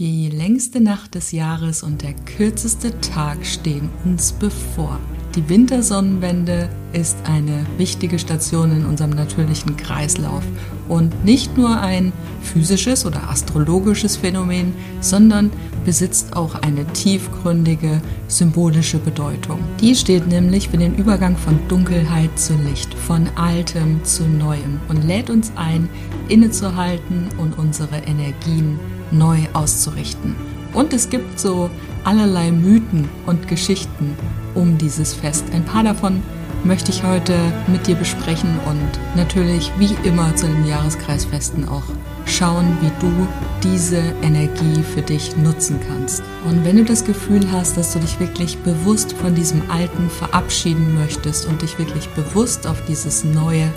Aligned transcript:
Die 0.00 0.30
längste 0.30 0.80
Nacht 0.80 1.14
des 1.14 1.30
Jahres 1.30 1.82
und 1.82 2.00
der 2.00 2.14
kürzeste 2.14 2.98
Tag 3.02 3.44
stehen 3.44 3.90
uns 4.02 4.32
bevor. 4.32 4.98
Die 5.34 5.46
Wintersonnenwende 5.46 6.70
ist 6.94 7.18
eine 7.24 7.66
wichtige 7.76 8.18
Station 8.18 8.72
in 8.72 8.86
unserem 8.86 9.10
natürlichen 9.10 9.76
Kreislauf 9.76 10.42
und 10.88 11.26
nicht 11.26 11.58
nur 11.58 11.78
ein 11.78 12.14
physisches 12.40 13.04
oder 13.04 13.28
astrologisches 13.28 14.16
Phänomen, 14.16 14.72
sondern 15.02 15.50
besitzt 15.84 16.34
auch 16.34 16.54
eine 16.54 16.86
tiefgründige 16.94 18.00
symbolische 18.26 18.98
Bedeutung. 19.00 19.58
Die 19.82 19.94
steht 19.94 20.26
nämlich 20.28 20.70
für 20.70 20.78
den 20.78 20.94
Übergang 20.94 21.36
von 21.36 21.58
Dunkelheit 21.68 22.38
zu 22.38 22.54
Licht, 22.54 22.94
von 22.94 23.28
Altem 23.36 24.02
zu 24.02 24.24
Neuem 24.24 24.80
und 24.88 25.04
lädt 25.04 25.28
uns 25.28 25.52
ein, 25.56 25.90
innezuhalten 26.30 27.28
und 27.36 27.58
unsere 27.58 27.98
Energien 27.98 28.80
neu 29.10 29.38
auszurichten. 29.52 30.36
Und 30.72 30.92
es 30.92 31.10
gibt 31.10 31.40
so 31.40 31.70
allerlei 32.04 32.52
Mythen 32.52 33.08
und 33.26 33.48
Geschichten 33.48 34.14
um 34.54 34.78
dieses 34.78 35.14
Fest. 35.14 35.44
Ein 35.52 35.64
paar 35.64 35.82
davon 35.82 36.22
möchte 36.64 36.90
ich 36.90 37.02
heute 37.02 37.36
mit 37.66 37.86
dir 37.86 37.96
besprechen 37.96 38.58
und 38.66 39.16
natürlich 39.16 39.72
wie 39.78 39.96
immer 40.04 40.34
zu 40.36 40.46
den 40.46 40.66
Jahreskreisfesten 40.66 41.68
auch 41.68 41.84
schauen, 42.26 42.76
wie 42.80 42.90
du 43.00 43.26
diese 43.62 44.02
Energie 44.22 44.82
für 44.82 45.02
dich 45.02 45.36
nutzen 45.36 45.80
kannst. 45.88 46.22
Und 46.48 46.64
wenn 46.64 46.76
du 46.76 46.84
das 46.84 47.04
Gefühl 47.04 47.50
hast, 47.50 47.76
dass 47.76 47.92
du 47.92 47.98
dich 47.98 48.20
wirklich 48.20 48.58
bewusst 48.58 49.12
von 49.14 49.34
diesem 49.34 49.62
Alten 49.70 50.08
verabschieden 50.10 50.94
möchtest 50.94 51.46
und 51.46 51.62
dich 51.62 51.78
wirklich 51.78 52.08
bewusst 52.10 52.66
auf 52.66 52.82
dieses 52.86 53.24
Neue 53.24 53.70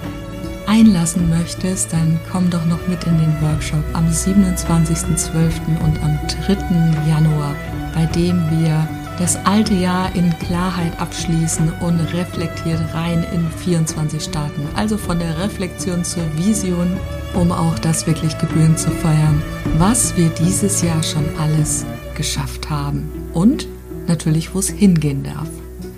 einlassen 0.68 1.30
möchtest, 1.30 1.94
dann 1.94 2.20
komm 2.32 2.50
doch 2.50 2.66
noch 2.66 2.88
mit 2.88 3.04
in 3.06 3.18
den 3.18 3.42
Workshop 3.42 3.84
am 3.94 4.08
27.12. 4.08 5.52
und 5.84 6.02
am 6.04 6.20
3. 6.46 7.10
Januar, 7.10 7.56
bei 7.94 8.06
dem 8.08 8.42
wir 8.60 8.88
das 9.20 9.38
alte 9.46 9.74
Jahr 9.74 10.16
in 10.16 10.38
Klarheit 10.40 11.00
abschließen 11.00 11.72
und 11.82 12.00
reflektiert 12.14 12.82
rein 12.94 13.26
in 13.34 13.48
24 13.50 14.24
starten. 14.24 14.68
Also 14.76 14.98
von 14.98 15.20
der 15.20 15.38
Reflexion 15.40 16.04
zur 16.04 16.24
Vision, 16.36 16.98
um 17.34 17.52
auch 17.52 17.78
das 17.80 18.08
wirklich 18.08 18.38
gebührend 18.38 18.80
zu 18.80 18.90
feiern, 18.90 19.42
was 19.78 20.18
wir 20.18 20.30
dieses 20.30 20.82
Jahr 20.82 21.04
schon 21.04 21.26
alles 21.40 21.86
geschafft 22.16 22.70
haben 22.70 23.10
und 23.34 23.68
natürlich, 24.08 24.54
wo 24.54 24.60
es 24.60 24.70
hingehen 24.70 25.24
darf. 25.24 25.48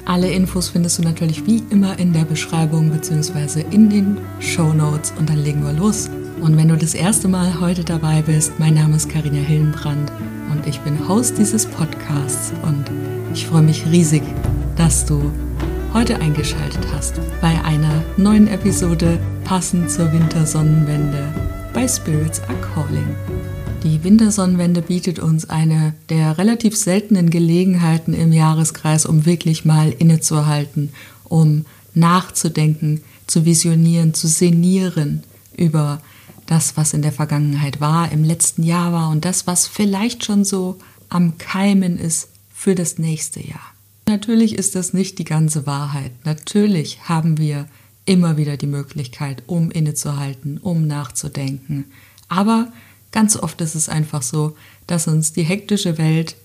Alle 0.05 0.29
Infos 0.29 0.69
findest 0.69 0.99
du 0.99 1.01
natürlich 1.01 1.47
wie 1.47 1.63
immer 1.71 1.97
in 1.97 2.13
der 2.13 2.25
Beschreibung 2.25 2.91
bzw. 2.91 3.65
in 3.71 3.89
den 3.89 4.17
Show 4.39 4.71
Notes 4.71 5.11
und 5.17 5.29
dann 5.29 5.39
legen 5.39 5.63
wir 5.63 5.73
los. 5.73 6.11
Und 6.41 6.55
wenn 6.57 6.67
du 6.67 6.77
das 6.77 6.93
erste 6.93 7.27
Mal 7.27 7.59
heute 7.59 7.83
dabei 7.83 8.21
bist, 8.21 8.59
mein 8.59 8.75
Name 8.75 8.97
ist 8.97 9.09
Karina 9.09 9.37
Hillenbrand 9.39 10.11
und 10.51 10.67
ich 10.67 10.79
bin 10.81 11.07
Host 11.07 11.39
dieses 11.39 11.65
Podcasts 11.65 12.53
und 12.61 12.85
ich 13.33 13.47
freue 13.47 13.63
mich 13.63 13.83
riesig, 13.87 14.21
dass 14.75 15.07
du 15.07 15.31
heute 15.91 16.21
eingeschaltet 16.21 16.85
hast 16.93 17.19
bei 17.41 17.59
einer 17.63 18.03
neuen 18.15 18.47
Episode 18.47 19.17
passend 19.43 19.89
zur 19.89 20.13
Wintersonnenwende 20.13 21.33
bei 21.73 21.87
Spirits 21.87 22.41
Are 22.43 22.57
Calling. 22.61 23.34
Die 23.86 24.03
Wintersonnenwende 24.03 24.81
bietet 24.81 25.19
uns 25.19 25.47
eine 25.47 25.94
der 26.09 26.39
relativ 26.39 26.75
seltenen 26.75 27.30
Gelegenheiten 27.30 28.16
im 28.16 28.33
Jahreskreis, 28.33 29.05
um 29.05 29.28
wirklich 29.28 29.64
mal 29.64 29.91
innezuhalten, 29.91 30.89
um 31.23 31.66
nachzudenken, 31.94 33.03
zu 33.28 33.45
visionieren, 33.45 34.16
zu 34.16 34.28
senieren 34.28 35.22
über 35.56 36.02
das, 36.47 36.75
was 36.78 36.95
in 36.95 37.03
der 37.03 37.11
Vergangenheit 37.11 37.80
war, 37.80 38.11
im 38.11 38.23
letzten 38.23 38.63
Jahr 38.63 38.91
war 38.91 39.11
und 39.11 39.23
das, 39.23 39.45
was 39.45 39.67
vielleicht 39.67 40.25
schon 40.25 40.45
so 40.45 40.80
am 41.09 41.38
Keimen 41.38 42.00
ist 42.00 42.30
für 42.52 42.73
das 42.73 42.97
nächste 42.97 43.39
Jahr. 43.39 43.72
Natürlich 44.08 44.56
ist 44.56 44.73
das 44.73 44.94
nicht 44.94 45.19
die 45.19 45.25
ganze 45.25 45.67
Wahrheit. 45.67 46.11
Natürlich 46.23 47.02
haben 47.03 47.38
wir 47.38 47.67
immer 48.06 48.35
wieder 48.35 48.57
die 48.57 48.66
Möglichkeit, 48.66 49.44
um 49.45 49.69
innezuhalten, 49.69 50.57
um 50.57 50.88
nachzudenken. 50.88 51.85
Aber 52.28 52.69
Ganz 53.15 53.37
oft 53.37 53.61
ist 53.61 53.75
es 53.75 53.87
einfach 53.87 54.21
so, 54.21 54.57
dass 54.87 55.07
uns 55.07 55.31
die 55.31 55.43
hektische 55.43 55.97
Welt 55.97 56.35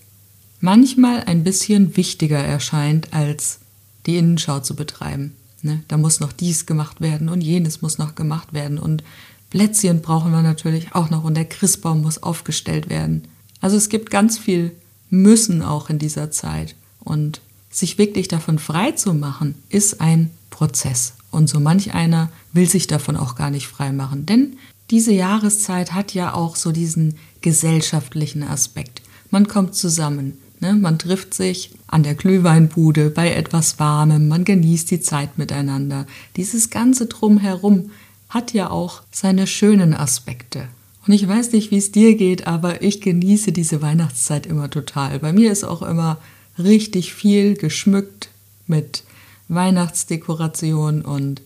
manchmal 0.61 1.25
ein 1.25 1.43
bisschen 1.43 1.97
wichtiger 1.97 2.39
erscheint, 2.39 3.13
als 3.13 3.59
die 4.05 4.15
Innenschau 4.15 4.61
zu 4.61 4.73
betreiben. 4.73 5.35
Ne? 5.63 5.83
Da 5.89 5.97
muss 5.97 6.21
noch 6.21 6.31
dies 6.31 6.65
gemacht 6.65 7.01
werden 7.01 7.27
und 7.27 7.41
jenes 7.41 7.81
muss 7.81 7.97
noch 7.97 8.15
gemacht 8.15 8.53
werden 8.53 8.79
und 8.79 9.03
Plätzchen 9.49 10.01
brauchen 10.01 10.31
wir 10.31 10.43
natürlich 10.43 10.95
auch 10.95 11.09
noch 11.09 11.25
und 11.25 11.33
der 11.33 11.43
Christbaum 11.43 12.03
muss 12.03 12.23
aufgestellt 12.23 12.89
werden. 12.89 13.25
Also 13.59 13.75
es 13.75 13.89
gibt 13.89 14.09
ganz 14.09 14.37
viel 14.37 14.71
Müssen 15.09 15.61
auch 15.61 15.89
in 15.89 15.99
dieser 15.99 16.31
Zeit 16.31 16.75
und 17.01 17.41
sich 17.69 17.97
wirklich 17.97 18.29
davon 18.29 18.59
frei 18.59 18.93
zu 18.93 19.13
machen, 19.13 19.55
ist 19.67 19.99
ein 19.99 20.31
Prozess. 20.49 21.15
Und 21.31 21.49
so 21.49 21.59
manch 21.59 21.93
einer 21.93 22.29
will 22.53 22.69
sich 22.69 22.87
davon 22.87 23.17
auch 23.17 23.35
gar 23.35 23.49
nicht 23.49 23.67
frei 23.67 23.91
machen, 23.91 24.25
denn 24.25 24.55
diese 24.91 25.13
Jahreszeit 25.13 25.93
hat 25.93 26.13
ja 26.13 26.33
auch 26.33 26.57
so 26.57 26.71
diesen 26.71 27.15
gesellschaftlichen 27.39 28.43
Aspekt. 28.43 29.01
Man 29.29 29.47
kommt 29.47 29.73
zusammen, 29.73 30.37
ne? 30.59 30.73
man 30.73 30.99
trifft 30.99 31.33
sich 31.33 31.71
an 31.87 32.03
der 32.03 32.15
Glühweinbude 32.15 33.09
bei 33.09 33.33
etwas 33.33 33.79
Warmem, 33.79 34.27
man 34.27 34.43
genießt 34.43 34.91
die 34.91 34.99
Zeit 34.99 35.37
miteinander. 35.37 36.05
Dieses 36.35 36.69
ganze 36.69 37.05
Drumherum 37.05 37.91
hat 38.29 38.53
ja 38.53 38.69
auch 38.69 39.01
seine 39.11 39.47
schönen 39.47 39.93
Aspekte. 39.93 40.67
Und 41.07 41.13
ich 41.13 41.27
weiß 41.27 41.53
nicht, 41.53 41.71
wie 41.71 41.77
es 41.77 41.91
dir 41.91 42.15
geht, 42.15 42.45
aber 42.45 42.81
ich 42.81 43.01
genieße 43.01 43.53
diese 43.53 43.81
Weihnachtszeit 43.81 44.45
immer 44.45 44.69
total. 44.69 45.19
Bei 45.19 45.33
mir 45.33 45.51
ist 45.51 45.63
auch 45.63 45.81
immer 45.81 46.17
richtig 46.59 47.13
viel 47.13 47.55
geschmückt 47.55 48.29
mit 48.67 49.03
Weihnachtsdekoration 49.47 51.01
und 51.01 51.41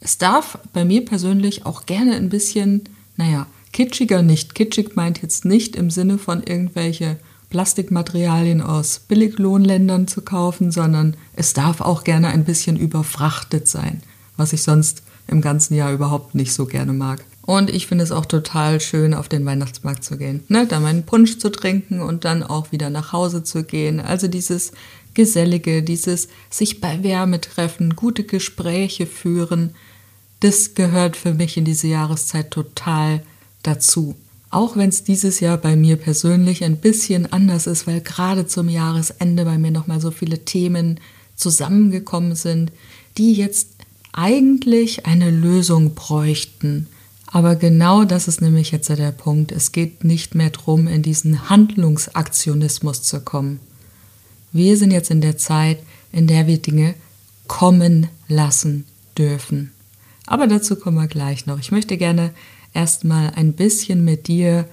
es 0.00 0.18
darf 0.18 0.58
bei 0.72 0.84
mir 0.84 1.04
persönlich 1.04 1.66
auch 1.66 1.86
gerne 1.86 2.16
ein 2.16 2.30
bisschen, 2.30 2.84
naja, 3.16 3.46
kitschiger 3.72 4.22
nicht. 4.22 4.54
Kitschig 4.54 4.96
meint 4.96 5.22
jetzt 5.22 5.44
nicht 5.44 5.76
im 5.76 5.90
Sinne 5.90 6.18
von 6.18 6.42
irgendwelche 6.42 7.18
Plastikmaterialien 7.50 8.62
aus 8.62 9.00
Billiglohnländern 9.00 10.08
zu 10.08 10.22
kaufen, 10.22 10.70
sondern 10.70 11.16
es 11.34 11.52
darf 11.52 11.80
auch 11.80 12.04
gerne 12.04 12.28
ein 12.28 12.44
bisschen 12.44 12.76
überfrachtet 12.76 13.68
sein, 13.68 14.02
was 14.36 14.52
ich 14.52 14.62
sonst 14.62 15.02
im 15.26 15.40
ganzen 15.40 15.74
Jahr 15.74 15.92
überhaupt 15.92 16.34
nicht 16.34 16.52
so 16.52 16.66
gerne 16.66 16.92
mag. 16.92 17.24
Und 17.42 17.68
ich 17.70 17.86
finde 17.88 18.04
es 18.04 18.12
auch 18.12 18.26
total 18.26 18.80
schön, 18.80 19.12
auf 19.12 19.28
den 19.28 19.44
Weihnachtsmarkt 19.44 20.04
zu 20.04 20.16
gehen, 20.16 20.44
ne? 20.48 20.66
da 20.66 20.78
meinen 20.78 21.04
Punsch 21.04 21.38
zu 21.38 21.50
trinken 21.50 22.00
und 22.00 22.24
dann 22.24 22.42
auch 22.44 22.70
wieder 22.70 22.90
nach 22.90 23.12
Hause 23.12 23.42
zu 23.42 23.64
gehen. 23.64 23.98
Also 23.98 24.28
dieses 24.28 24.72
Gesellige, 25.14 25.82
dieses 25.82 26.28
sich 26.48 26.80
bei 26.80 27.02
Wärme 27.02 27.40
treffen, 27.40 27.96
gute 27.96 28.22
Gespräche 28.22 29.06
führen, 29.06 29.74
das 30.40 30.74
gehört 30.74 31.16
für 31.16 31.34
mich 31.34 31.56
in 31.56 31.64
diese 31.64 31.88
Jahreszeit 31.88 32.50
total 32.50 33.22
dazu. 33.62 34.16
Auch 34.50 34.76
wenn 34.76 34.88
es 34.88 35.04
dieses 35.04 35.38
Jahr 35.40 35.58
bei 35.58 35.76
mir 35.76 35.96
persönlich 35.96 36.64
ein 36.64 36.78
bisschen 36.78 37.32
anders 37.32 37.66
ist, 37.66 37.86
weil 37.86 38.00
gerade 38.00 38.46
zum 38.46 38.68
Jahresende 38.68 39.44
bei 39.44 39.58
mir 39.58 39.70
nochmal 39.70 40.00
so 40.00 40.10
viele 40.10 40.44
Themen 40.44 40.98
zusammengekommen 41.36 42.34
sind, 42.34 42.72
die 43.16 43.34
jetzt 43.34 43.68
eigentlich 44.12 45.06
eine 45.06 45.30
Lösung 45.30 45.94
bräuchten. 45.94 46.88
Aber 47.26 47.54
genau 47.54 48.04
das 48.04 48.26
ist 48.26 48.40
nämlich 48.40 48.72
jetzt 48.72 48.88
der 48.88 49.12
Punkt. 49.12 49.52
Es 49.52 49.70
geht 49.70 50.02
nicht 50.02 50.34
mehr 50.34 50.50
darum, 50.50 50.88
in 50.88 51.02
diesen 51.02 51.48
Handlungsaktionismus 51.48 53.02
zu 53.02 53.20
kommen. 53.20 53.60
Wir 54.52 54.76
sind 54.76 54.90
jetzt 54.90 55.12
in 55.12 55.20
der 55.20 55.36
Zeit, 55.36 55.78
in 56.10 56.26
der 56.26 56.48
wir 56.48 56.58
Dinge 56.58 56.94
kommen 57.46 58.08
lassen 58.26 58.84
dürfen. 59.16 59.70
Aber 60.30 60.46
dazu 60.46 60.76
kommen 60.76 60.96
wir 60.96 61.08
gleich 61.08 61.46
noch. 61.46 61.58
Ich 61.58 61.72
möchte 61.72 61.96
gerne 61.96 62.32
erstmal 62.72 63.30
ein 63.34 63.52
bisschen 63.52 64.04
mit 64.04 64.28
dir 64.28 64.68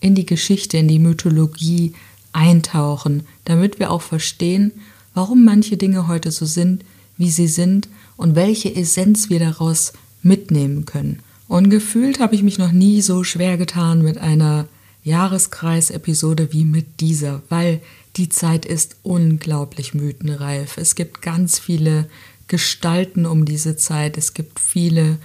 in 0.00 0.16
die 0.16 0.26
Geschichte, 0.26 0.78
in 0.78 0.88
die 0.88 0.98
Mythologie 0.98 1.94
eintauchen, 2.32 3.22
damit 3.44 3.78
wir 3.78 3.92
auch 3.92 4.02
verstehen, 4.02 4.72
warum 5.14 5.44
manche 5.44 5.76
Dinge 5.76 6.08
heute 6.08 6.32
so 6.32 6.44
sind, 6.44 6.84
wie 7.16 7.30
sie 7.30 7.46
sind 7.46 7.88
und 8.16 8.34
welche 8.34 8.74
Essenz 8.74 9.30
wir 9.30 9.38
daraus 9.38 9.92
mitnehmen 10.24 10.86
können. 10.86 11.20
Und 11.46 11.70
gefühlt 11.70 12.18
habe 12.18 12.34
ich 12.34 12.42
mich 12.42 12.58
noch 12.58 12.72
nie 12.72 13.00
so 13.00 13.22
schwer 13.22 13.58
getan 13.58 14.02
mit 14.02 14.18
einer 14.18 14.66
Jahreskreisepisode 15.04 16.52
wie 16.52 16.64
mit 16.64 16.98
dieser, 16.98 17.42
weil 17.48 17.80
die 18.16 18.28
Zeit 18.28 18.66
ist 18.66 18.96
unglaublich 19.04 19.94
mythenreif. 19.94 20.78
Es 20.78 20.96
gibt 20.96 21.22
ganz 21.22 21.60
viele 21.60 22.08
gestalten 22.50 23.24
um 23.24 23.46
diese 23.46 23.76
Zeit. 23.76 24.18
Es 24.18 24.34
gibt 24.34 24.60
viele 24.60 25.16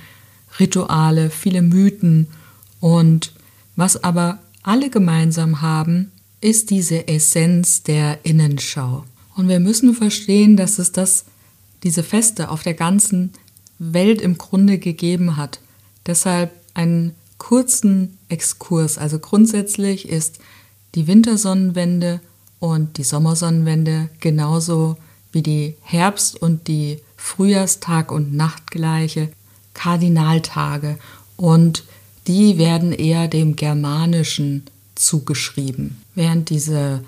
Rituale, 0.60 1.30
viele 1.30 1.62
Mythen 1.62 2.28
und 2.80 3.34
was 3.76 4.02
aber 4.02 4.40
alle 4.64 4.90
gemeinsam 4.90 5.62
haben, 5.62 6.12
ist 6.40 6.70
diese 6.70 7.08
Essenz 7.08 7.84
der 7.84 8.20
Innenschau. 8.24 9.04
Und 9.36 9.50
wir 9.50 9.60
müssen 9.60 9.94
verstehen, 9.96 10.56
dass 10.56 10.80
es 10.80 10.92
das, 10.92 11.26
diese 11.84 12.04
Feste 12.04 12.50
auf 12.50 12.64
der 12.64 12.76
ganzen 12.76 13.34
Welt 13.80 14.22
im 14.22 14.38
Grunde 14.38 14.78
gegeben 14.78 15.36
hat. 15.36 15.60
Deshalb 16.06 16.52
einen 16.76 17.16
kurzen 17.38 18.18
Exkurs. 18.30 18.98
Also 18.98 19.20
grundsätzlich 19.20 20.08
ist 20.08 20.40
die 20.94 21.08
Wintersonnenwende 21.08 22.22
und 22.60 22.98
die 22.98 23.04
Sommersonnenwende 23.04 24.10
genauso 24.20 24.98
wie 25.32 25.42
die 25.42 25.76
Herbst- 25.82 26.42
und 26.42 26.68
die 26.68 27.00
Frühjahrstag- 27.26 28.12
und 28.12 28.36
Nachtgleiche 28.36 29.30
Kardinaltage 29.74 30.98
und 31.36 31.84
die 32.28 32.58
werden 32.58 32.92
eher 32.92 33.28
dem 33.28 33.56
Germanischen 33.56 34.64
zugeschrieben. 34.94 35.98
Während 36.14 36.50
diese 36.50 37.04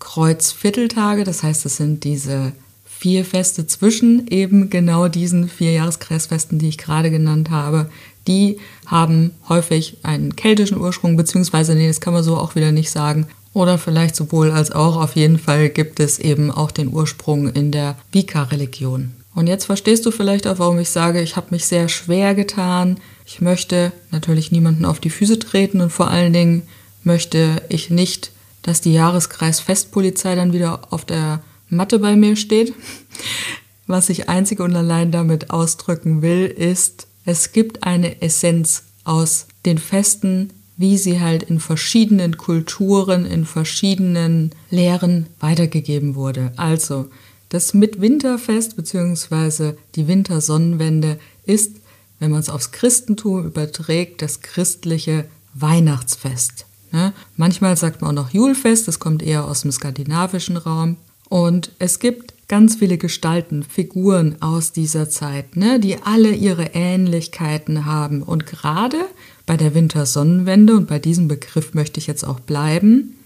Kreuzvierteltage, 0.00 1.24
das 1.24 1.42
heißt, 1.42 1.66
es 1.66 1.76
sind 1.76 2.04
diese 2.04 2.52
vier 2.84 3.24
Feste 3.24 3.66
zwischen 3.66 4.26
eben 4.28 4.70
genau 4.70 5.08
diesen 5.08 5.48
vier 5.48 5.72
Jahreskreisfesten, 5.72 6.58
die 6.58 6.68
ich 6.68 6.78
gerade 6.78 7.10
genannt 7.10 7.50
habe, 7.50 7.90
die 8.26 8.58
haben 8.86 9.32
häufig 9.48 9.98
einen 10.02 10.36
keltischen 10.36 10.78
Ursprung, 10.78 11.16
beziehungsweise, 11.16 11.74
nee, 11.74 11.86
das 11.86 12.00
kann 12.00 12.14
man 12.14 12.24
so 12.24 12.38
auch 12.38 12.54
wieder 12.54 12.72
nicht 12.72 12.90
sagen. 12.90 13.26
Oder 13.52 13.76
vielleicht 13.76 14.16
sowohl 14.16 14.50
als 14.50 14.72
auch, 14.72 14.96
auf 14.96 15.16
jeden 15.16 15.38
Fall 15.38 15.68
gibt 15.68 16.00
es 16.00 16.18
eben 16.18 16.50
auch 16.50 16.70
den 16.70 16.92
Ursprung 16.92 17.48
in 17.50 17.70
der 17.70 17.96
Wicca-Religion. 18.12 19.12
Und 19.34 19.46
jetzt 19.48 19.64
verstehst 19.64 20.06
du 20.06 20.10
vielleicht 20.10 20.46
auch, 20.46 20.58
warum 20.58 20.78
ich 20.78 20.90
sage, 20.90 21.20
ich 21.20 21.36
habe 21.36 21.48
mich 21.50 21.66
sehr 21.66 21.88
schwer 21.88 22.34
getan. 22.34 22.98
Ich 23.26 23.40
möchte 23.40 23.92
natürlich 24.10 24.52
niemanden 24.52 24.84
auf 24.84 25.00
die 25.00 25.10
Füße 25.10 25.38
treten 25.38 25.80
und 25.80 25.90
vor 25.90 26.08
allen 26.08 26.32
Dingen 26.32 26.62
möchte 27.02 27.62
ich 27.68 27.90
nicht, 27.90 28.30
dass 28.62 28.80
die 28.80 28.92
Jahreskreisfestpolizei 28.92 30.34
dann 30.34 30.52
wieder 30.52 30.92
auf 30.92 31.04
der 31.04 31.42
Matte 31.68 31.98
bei 31.98 32.16
mir 32.16 32.36
steht. 32.36 32.74
Was 33.86 34.08
ich 34.08 34.28
einzig 34.30 34.60
und 34.60 34.74
allein 34.74 35.10
damit 35.10 35.50
ausdrücken 35.50 36.22
will, 36.22 36.46
ist, 36.46 37.06
es 37.26 37.52
gibt 37.52 37.82
eine 37.82 38.22
Essenz 38.22 38.84
aus 39.04 39.46
den 39.66 39.76
Festen, 39.78 40.50
wie 40.76 40.96
sie 40.96 41.20
halt 41.20 41.42
in 41.44 41.60
verschiedenen 41.60 42.36
Kulturen, 42.36 43.26
in 43.26 43.44
verschiedenen 43.44 44.50
Lehren 44.70 45.26
weitergegeben 45.38 46.14
wurde. 46.14 46.52
Also, 46.56 47.10
das 47.48 47.74
Mitwinterfest 47.74 48.76
bzw. 48.76 49.74
die 49.94 50.08
Wintersonnenwende 50.08 51.18
ist, 51.44 51.76
wenn 52.18 52.30
man 52.30 52.40
es 52.40 52.48
aufs 52.48 52.72
Christentum 52.72 53.44
überträgt, 53.46 54.22
das 54.22 54.40
christliche 54.40 55.26
Weihnachtsfest. 55.54 56.66
Ne? 56.92 57.12
Manchmal 57.36 57.76
sagt 57.76 58.02
man 58.02 58.10
auch 58.10 58.24
noch 58.24 58.30
Julfest, 58.30 58.88
das 58.88 58.98
kommt 58.98 59.22
eher 59.22 59.44
aus 59.44 59.62
dem 59.62 59.72
skandinavischen 59.72 60.56
Raum. 60.56 60.96
Und 61.28 61.72
es 61.78 61.98
gibt 61.98 62.34
ganz 62.48 62.76
viele 62.76 62.98
Gestalten, 62.98 63.62
Figuren 63.62 64.40
aus 64.40 64.72
dieser 64.72 65.08
Zeit, 65.08 65.56
ne, 65.56 65.80
die 65.80 66.02
alle 66.02 66.30
ihre 66.32 66.70
Ähnlichkeiten 66.74 67.86
haben. 67.86 68.22
Und 68.22 68.46
gerade 68.46 68.98
bei 69.46 69.56
der 69.56 69.74
Wintersonnenwende, 69.74 70.76
und 70.76 70.86
bei 70.86 70.98
diesem 70.98 71.26
Begriff 71.28 71.74
möchte 71.74 71.98
ich 71.98 72.06
jetzt 72.06 72.24
auch 72.24 72.40
bleiben, 72.40 73.16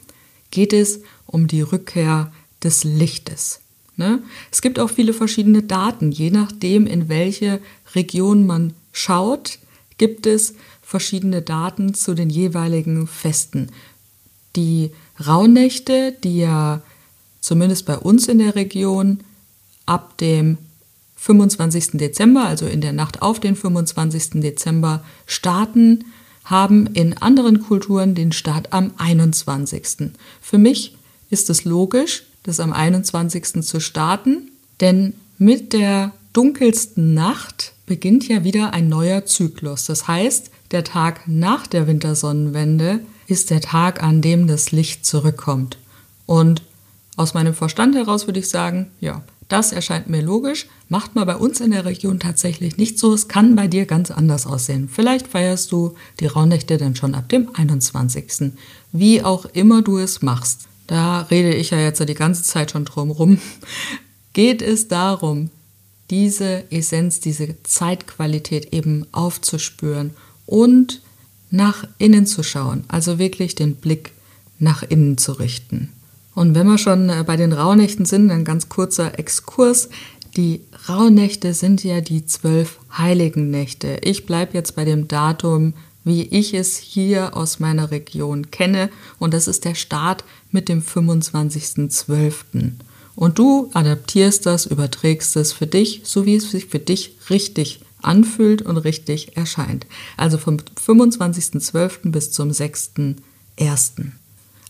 geht 0.51 0.73
es 0.73 1.01
um 1.27 1.47
die 1.47 1.61
Rückkehr 1.61 2.33
des 2.63 2.85
Lichtes. 2.85 3.61
Ne? 3.99 4.23
Es 4.53 4.63
gibt 4.63 4.79
auch 4.79 4.91
viele 4.91 5.13
verschiedene 5.13 5.63
Daten, 5.63 6.13
je 6.13 6.31
nachdem, 6.31 6.87
in 6.87 7.09
welche 7.09 7.61
Region 7.95 8.47
man 8.47 8.73
schaut, 8.93 9.59
gibt 9.99 10.27
es 10.27 10.55
verschiedene 10.83 11.43
Daten 11.43 11.95
zu 11.95 12.15
den 12.15 12.31
jeweiligen 12.31 13.09
Festen. 13.09 13.71
Die 14.55 14.93
Rauhnächte, 15.27 16.17
die 16.23 16.39
ja 16.39 16.81
zumindest 17.41 17.87
bei 17.87 17.99
uns 17.99 18.29
in 18.29 18.39
der 18.39 18.55
Region 18.55 19.19
ab 19.85 20.17
dem 20.19 20.59
25. 21.17 21.99
Dezember, 21.99 22.45
also 22.45 22.67
in 22.67 22.81
der 22.81 22.93
Nacht 22.93 23.21
auf 23.21 23.41
den 23.41 23.57
25. 23.57 24.41
Dezember 24.41 25.03
starten, 25.27 26.05
haben 26.45 26.87
in 26.87 27.19
anderen 27.19 27.61
Kulturen 27.63 28.15
den 28.15 28.31
Start 28.31 28.73
am 28.73 28.93
21. 28.97 30.13
Für 30.41 30.59
mich 30.59 30.97
ist 31.31 31.51
es 31.51 31.65
logisch, 31.65 32.23
das 32.49 32.61
am 32.61 32.73
21. 32.73 33.63
zu 33.63 33.79
starten, 33.79 34.51
denn 34.81 35.15
mit 35.37 35.73
der 35.73 36.13
dunkelsten 36.33 37.15
Nacht 37.15 37.73
beginnt 37.87 38.27
ja 38.27 38.43
wieder 38.43 38.73
ein 38.73 38.89
neuer 38.89 39.25
Zyklus. 39.27 39.85
Das 39.85 40.09
heißt, 40.09 40.51
der 40.71 40.85
Tag 40.85 41.23
nach 41.27 41.67
der 41.67 41.87
Wintersonnenwende 41.87 43.01
ist 43.27 43.51
der 43.51 43.61
Tag, 43.61 44.03
an 44.03 44.23
dem 44.23 44.47
das 44.47 44.73
Licht 44.73 45.05
zurückkommt. 45.07 45.79
Und 46.27 46.63
aus 47.17 47.35
meinem 47.35 47.55
Verstand 47.55 47.95
heraus 47.95 48.27
würde 48.27 48.41
ich 48.41 48.49
sagen, 48.49 48.91
ja, 49.01 49.23
das 49.49 49.73
erscheint 49.73 50.09
mir 50.09 50.23
logisch, 50.23 50.67
macht 50.89 51.15
man 51.15 51.27
bei 51.27 51.37
uns 51.37 51.61
in 51.61 51.71
der 51.71 51.87
Region 51.87 52.21
tatsächlich 52.21 52.77
nicht 52.77 52.99
so. 52.99 53.15
Es 53.15 53.29
kann 53.29 53.57
bei 53.57 53.67
dir 53.67 53.87
ganz 53.87 54.11
anders 54.11 54.47
aussehen. 54.47 54.89
Vielleicht 54.93 55.27
feierst 55.27 55.73
du 55.73 55.95
die 56.21 56.27
Rauhnächte 56.27 56.77
dann 56.77 56.95
schon 56.95 57.15
ab 57.15 57.29
dem 57.31 57.49
21. 57.55 58.53
Wie 58.93 59.23
auch 59.23 59.47
immer 59.47 59.81
du 59.81 59.99
es 59.99 60.21
machst. 60.21 60.68
Da 60.89 61.21
rede 61.31 61.55
ich 61.55 61.71
ja 61.71 61.79
jetzt 61.79 62.07
die 62.09 62.15
ganze 62.15 62.43
Zeit 62.43 62.73
schon 62.73 62.85
drum 62.85 63.13
rum. 63.13 63.39
Geht 64.33 64.63
es 64.63 64.89
darum, 64.89 65.51
diese 66.11 66.65
Essenz, 66.73 67.21
diese 67.21 67.63
Zeitqualität 67.63 68.73
eben 68.73 69.07
aufzuspüren 69.13 70.11
und 70.47 71.03
nach 71.51 71.87
innen 71.99 72.27
zu 72.27 72.43
schauen, 72.43 72.85
also 72.89 73.19
wirklich 73.19 73.55
den 73.55 73.77
Blick 73.77 74.13
nach 74.59 74.83
innen 74.83 75.19
zu 75.19 75.33
richten. 75.33 75.93
Und 76.35 76.55
wenn 76.55 76.67
wir 76.67 76.79
schon 76.79 77.11
äh, 77.11 77.25
bei 77.27 77.37
den 77.37 77.53
Rauhnächten 77.53 78.07
sind, 78.07 78.31
ein 78.31 78.45
ganz 78.45 78.69
kurzer 78.69 79.19
Exkurs. 79.19 79.89
Die 80.37 80.61
Rauhnächte 80.89 81.53
sind 81.53 81.83
ja 81.83 82.01
die 82.01 82.27
zwölf 82.27 82.79
heiligen 82.97 83.51
Nächte. 83.51 83.99
Ich 84.05 84.25
bleibe 84.25 84.55
jetzt 84.55 84.77
bei 84.77 84.85
dem 84.85 85.09
Datum, 85.09 85.75
wie 86.05 86.23
ich 86.23 86.55
es 86.55 86.77
hier 86.77 87.37
aus 87.37 87.59
meiner 87.59 87.91
Region 87.91 88.51
kenne. 88.51 88.89
Und 89.19 89.35
das 89.35 89.49
ist 89.49 89.65
der 89.65 89.75
Start 89.75 90.23
mit 90.51 90.69
dem 90.69 90.83
25.12. 90.83 92.73
Und 93.15 93.39
du 93.39 93.71
adaptierst 93.75 94.47
das, 94.47 94.67
überträgst 94.67 95.37
es 95.37 95.53
für 95.53 95.67
dich, 95.67 96.03
so 96.05 96.25
wie 96.25 96.37
es 96.37 96.51
sich 96.51 96.67
für 96.67 96.79
dich 96.79 97.17
richtig 97.31 97.81
anfühlt 98.01 98.63
und 98.63 98.77
richtig 98.77 99.37
erscheint. 99.37 99.87
Also 100.17 100.39
vom 100.39 100.59
25.12. 100.59 102.11
bis 102.11 102.31
zum 102.31 102.51
6.1. 102.51 103.17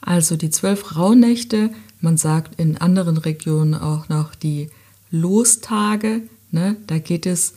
Also 0.01 0.37
die 0.37 0.51
zwölf 0.51 0.97
Rauhnächte, 0.97 1.71
man 2.01 2.17
sagt 2.17 2.59
in 2.59 2.79
anderen 2.79 3.19
Regionen 3.19 3.75
auch 3.75 4.09
noch 4.09 4.35
die 4.35 4.71
Lostage. 5.11 6.23
Ne? 6.51 6.77
Da 6.87 6.99
geht 6.99 7.27
es 7.27 7.55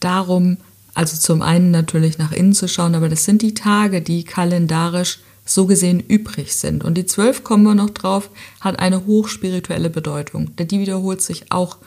darum, 0.00 0.56
also 0.94 1.16
zum 1.16 1.42
einen 1.42 1.70
natürlich 1.70 2.18
nach 2.18 2.32
innen 2.32 2.54
zu 2.54 2.68
schauen, 2.68 2.94
aber 2.94 3.08
das 3.08 3.24
sind 3.24 3.42
die 3.42 3.54
Tage, 3.54 4.00
die 4.00 4.24
kalendarisch 4.24 5.18
so 5.44 5.66
gesehen 5.66 6.00
übrig 6.00 6.54
sind. 6.54 6.84
Und 6.84 6.94
die 6.94 7.06
zwölf, 7.06 7.44
kommen 7.44 7.64
wir 7.64 7.74
noch 7.74 7.90
drauf, 7.90 8.30
hat 8.60 8.78
eine 8.78 9.06
hochspirituelle 9.06 9.90
Bedeutung. 9.90 10.56
Denn 10.56 10.68
die 10.68 10.80
wiederholt 10.80 11.22
sich 11.22 11.52
auch 11.52 11.78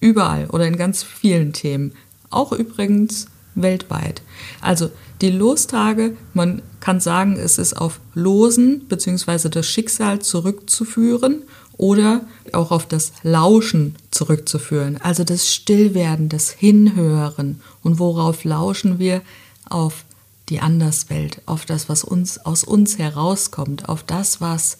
überall 0.00 0.46
oder 0.46 0.66
in 0.66 0.76
ganz 0.76 1.02
vielen 1.02 1.52
Themen. 1.52 1.92
Auch 2.30 2.52
übrigens 2.52 3.26
weltweit. 3.54 4.22
Also 4.60 4.90
die 5.20 5.30
Lostage, 5.30 6.16
man 6.34 6.62
kann 6.80 7.00
sagen, 7.00 7.36
es 7.36 7.58
ist 7.58 7.74
auf 7.74 8.00
Losen 8.14 8.88
bzw. 8.88 9.48
das 9.48 9.66
Schicksal 9.66 10.20
zurückzuführen 10.20 11.42
oder 11.76 12.22
auch 12.52 12.70
auf 12.70 12.86
das 12.86 13.12
Lauschen 13.22 13.96
zurückzuführen. 14.10 14.98
Also 15.02 15.24
das 15.24 15.52
Stillwerden, 15.52 16.28
das 16.28 16.50
Hinhören. 16.50 17.60
Und 17.82 17.98
worauf 17.98 18.44
lauschen 18.44 18.98
wir? 18.98 19.22
Auf 19.68 20.04
die 20.48 20.60
Anderswelt, 20.60 21.40
auf 21.46 21.66
das, 21.66 21.88
was 21.88 22.04
uns 22.04 22.38
aus 22.38 22.64
uns 22.64 22.98
herauskommt, 22.98 23.88
auf 23.88 24.02
das, 24.02 24.40
was 24.40 24.78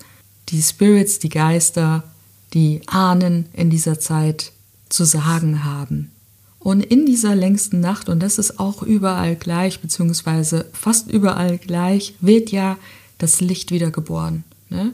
die 0.49 0.62
Spirits, 0.62 1.19
die 1.19 1.28
Geister, 1.28 2.04
die 2.52 2.83
Ahnen 2.87 3.47
in 3.52 3.71
dieser 3.71 3.99
Zeit 3.99 4.52
zu 4.88 5.04
sagen 5.04 5.64
haben. 5.64 6.11
Und 6.59 6.85
in 6.85 7.07
dieser 7.07 7.35
längsten 7.35 7.81
Nacht, 7.81 8.09
und 8.09 8.21
das 8.21 8.38
ist 8.38 8.61
auch 8.61 8.83
überall 8.83 9.35
gleich, 9.35 9.81
beziehungsweise 9.81 10.66
fast 10.73 11.11
überall 11.11 11.59
gleich, 11.59 12.14
wird 12.21 12.52
ja 12.52 12.76
das 13.19 13.40
Licht 13.40 13.71
wiedergeboren. 13.71 14.45
Ne? 14.69 14.92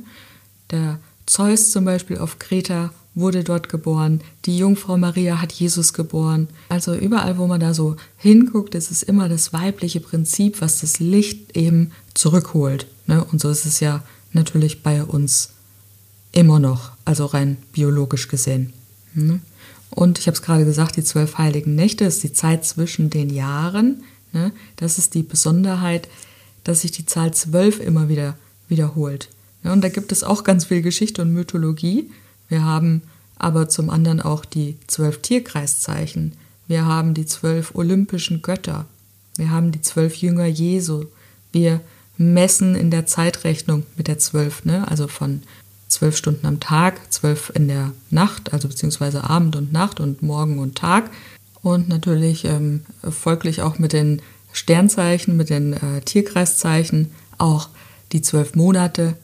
Der 0.71 0.99
Zeus 1.27 1.71
zum 1.71 1.85
Beispiel 1.85 2.19
auf 2.19 2.39
Kreta 2.39 2.91
wurde 3.19 3.45
dort 3.45 3.69
geboren. 3.69 4.21
Die 4.45 4.59
Jungfrau 4.59 4.97
Maria 4.97 5.41
hat 5.41 5.53
Jesus 5.53 5.93
geboren. 5.93 6.49
Also 6.69 6.95
überall, 6.95 7.39
wo 7.39 7.47
man 7.47 7.61
da 7.61 7.75
so 7.75 7.97
hinguckt, 8.17 8.75
ist 8.75 8.91
es 8.91 9.03
immer 9.03 9.29
das 9.29 9.53
weibliche 9.53 10.01
Prinzip, 10.01 10.61
was 10.61 10.81
das 10.81 11.01
Licht 11.01 11.57
eben 11.57 11.93
zurückholt. 12.15 12.87
Ne? 13.07 13.25
Und 13.25 13.41
so 13.41 13.51
ist 13.51 13.67
es 13.67 13.81
ja 13.81 14.03
natürlich 14.33 14.83
bei 14.83 15.03
uns 15.03 15.51
immer 16.33 16.59
noch, 16.59 16.93
also 17.05 17.27
rein 17.27 17.57
biologisch 17.73 18.29
gesehen. 18.29 18.73
Ne? 19.15 19.41
Und 19.91 20.19
ich 20.19 20.27
habe 20.27 20.35
es 20.35 20.43
gerade 20.43 20.65
gesagt, 20.65 20.97
die 20.97 21.05
zwölf 21.05 21.39
heiligen 21.39 21.75
Nächte 21.75 22.05
ist 22.05 22.23
die 22.23 22.33
Zeit 22.33 22.65
zwischen 22.65 23.11
den 23.11 23.31
Jahren. 23.31 24.05
Ne? 24.33 24.53
Das 24.77 24.99
ist 24.99 25.15
die 25.15 25.23
Besonderheit, 25.23 26.09
dass 26.65 26.83
sich 26.83 26.93
die 26.93 27.07
Zahl 27.07 27.33
zwölf 27.33 27.81
immer 27.81 28.09
wieder 28.09 28.37
wiederholt. 28.69 29.29
Und 29.65 29.83
da 29.83 29.89
gibt 29.89 30.13
es 30.13 30.23
auch 30.23 30.45
ganz 30.45 30.67
viel 30.67 30.83
Geschichte 30.83 31.23
und 31.23 31.33
Mythologie. 31.33 32.11
Wir 32.49 32.65
haben 32.65 33.03
aber 33.37 33.69
zum 33.69 33.91
anderen 33.91 34.21
auch 34.21 34.45
die 34.45 34.77
zwölf 34.87 35.23
Tierkreiszeichen. 35.23 36.33
Wir 36.67 36.87
haben 36.87 37.15
die 37.15 37.27
zwölf 37.27 37.75
olympischen 37.75 38.43
Götter. 38.43 38.87
Wir 39.37 39.51
haben 39.51 39.73
die 39.73 39.81
zwölf 39.81 40.17
Jünger 40.17 40.47
Jesu. 40.47 41.05
Wir 41.53 41.81
messen 42.17 42.75
in 42.75 42.91
der 42.91 43.07
Zeitrechnung 43.07 43.85
mit 43.97 44.09
der 44.09 44.19
12, 44.19 44.65
ne? 44.65 44.89
also 44.89 45.07
von 45.07 45.43
zwölf 45.87 46.17
Stunden 46.17 46.47
am 46.47 46.61
Tag, 46.61 47.13
zwölf 47.13 47.51
in 47.55 47.69
der 47.69 47.93
Nacht, 48.11 48.53
also 48.53 48.69
beziehungsweise 48.69 49.25
Abend 49.25 49.57
und 49.57 49.73
Nacht 49.73 50.01
und 50.01 50.23
Morgen 50.23 50.59
und 50.59 50.77
Tag. 50.77 51.11
Und 51.63 51.89
natürlich 51.89 52.45
ähm, 52.45 52.83
folglich 53.03 53.63
auch 53.63 53.79
mit 53.79 53.93
den 53.93 54.21
Sternzeichen, 54.53 55.37
mit 55.37 55.51
den 55.51 55.73
äh, 55.73 56.01
Tierkreiszeichen, 56.03 57.13
auch 57.39 57.69
die 58.13 58.23
zwölf 58.23 58.55
Monate. 58.55 59.17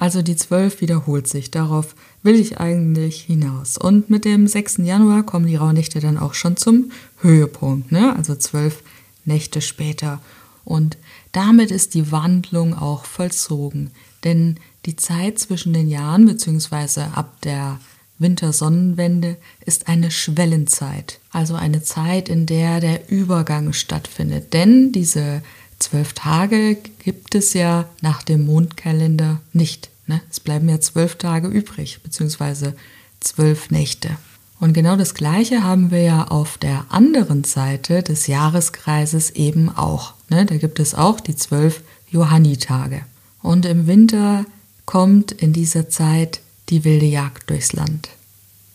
Also 0.00 0.22
die 0.22 0.36
zwölf 0.36 0.80
wiederholt 0.80 1.26
sich. 1.26 1.50
Darauf 1.50 1.96
will 2.22 2.36
ich 2.36 2.60
eigentlich 2.60 3.20
hinaus. 3.22 3.76
Und 3.76 4.10
mit 4.10 4.24
dem 4.24 4.46
6. 4.46 4.76
Januar 4.78 5.24
kommen 5.24 5.46
die 5.46 5.56
Rauhnächte 5.56 5.98
dann 5.98 6.18
auch 6.18 6.34
schon 6.34 6.56
zum 6.56 6.92
Höhepunkt, 7.20 7.90
ne? 7.90 8.14
also 8.14 8.36
zwölf 8.36 8.84
Nächte 9.24 9.60
später. 9.60 10.20
Und 10.64 10.98
damit 11.32 11.72
ist 11.72 11.94
die 11.94 12.12
Wandlung 12.12 12.74
auch 12.74 13.06
vollzogen. 13.06 13.90
Denn 14.22 14.60
die 14.86 14.94
Zeit 14.94 15.40
zwischen 15.40 15.72
den 15.72 15.88
Jahren 15.88 16.26
bzw. 16.26 17.00
ab 17.12 17.40
der 17.42 17.80
Wintersonnenwende 18.20 19.36
ist 19.66 19.88
eine 19.88 20.12
Schwellenzeit, 20.12 21.18
also 21.32 21.56
eine 21.56 21.82
Zeit, 21.82 22.28
in 22.28 22.46
der 22.46 22.78
der 22.78 23.10
Übergang 23.10 23.72
stattfindet. 23.72 24.52
Denn 24.52 24.92
diese 24.92 25.42
zwölf 25.78 26.12
Tage 26.12 26.76
gibt 26.98 27.34
es 27.34 27.54
ja 27.54 27.88
nach 28.00 28.22
dem 28.22 28.46
Mondkalender 28.46 29.40
nicht. 29.52 29.90
Ne? 30.06 30.20
Es 30.30 30.40
bleiben 30.40 30.68
ja 30.68 30.80
zwölf 30.80 31.16
Tage 31.16 31.48
übrig, 31.48 32.00
beziehungsweise 32.02 32.74
zwölf 33.20 33.70
Nächte. 33.70 34.16
Und 34.60 34.72
genau 34.72 34.96
das 34.96 35.14
Gleiche 35.14 35.62
haben 35.62 35.90
wir 35.90 36.02
ja 36.02 36.28
auf 36.28 36.58
der 36.58 36.86
anderen 36.88 37.44
Seite 37.44 38.02
des 38.02 38.26
Jahreskreises 38.26 39.30
eben 39.30 39.68
auch. 39.68 40.14
Ne? 40.28 40.46
Da 40.46 40.56
gibt 40.56 40.80
es 40.80 40.94
auch 40.94 41.20
die 41.20 41.36
zwölf 41.36 41.82
Johannitage. 42.10 43.02
Und 43.40 43.66
im 43.66 43.86
Winter 43.86 44.44
kommt 44.84 45.32
in 45.32 45.52
dieser 45.52 45.88
Zeit 45.88 46.40
die 46.70 46.84
wilde 46.84 47.06
Jagd 47.06 47.50
durchs 47.50 47.72
Land. 47.72 48.08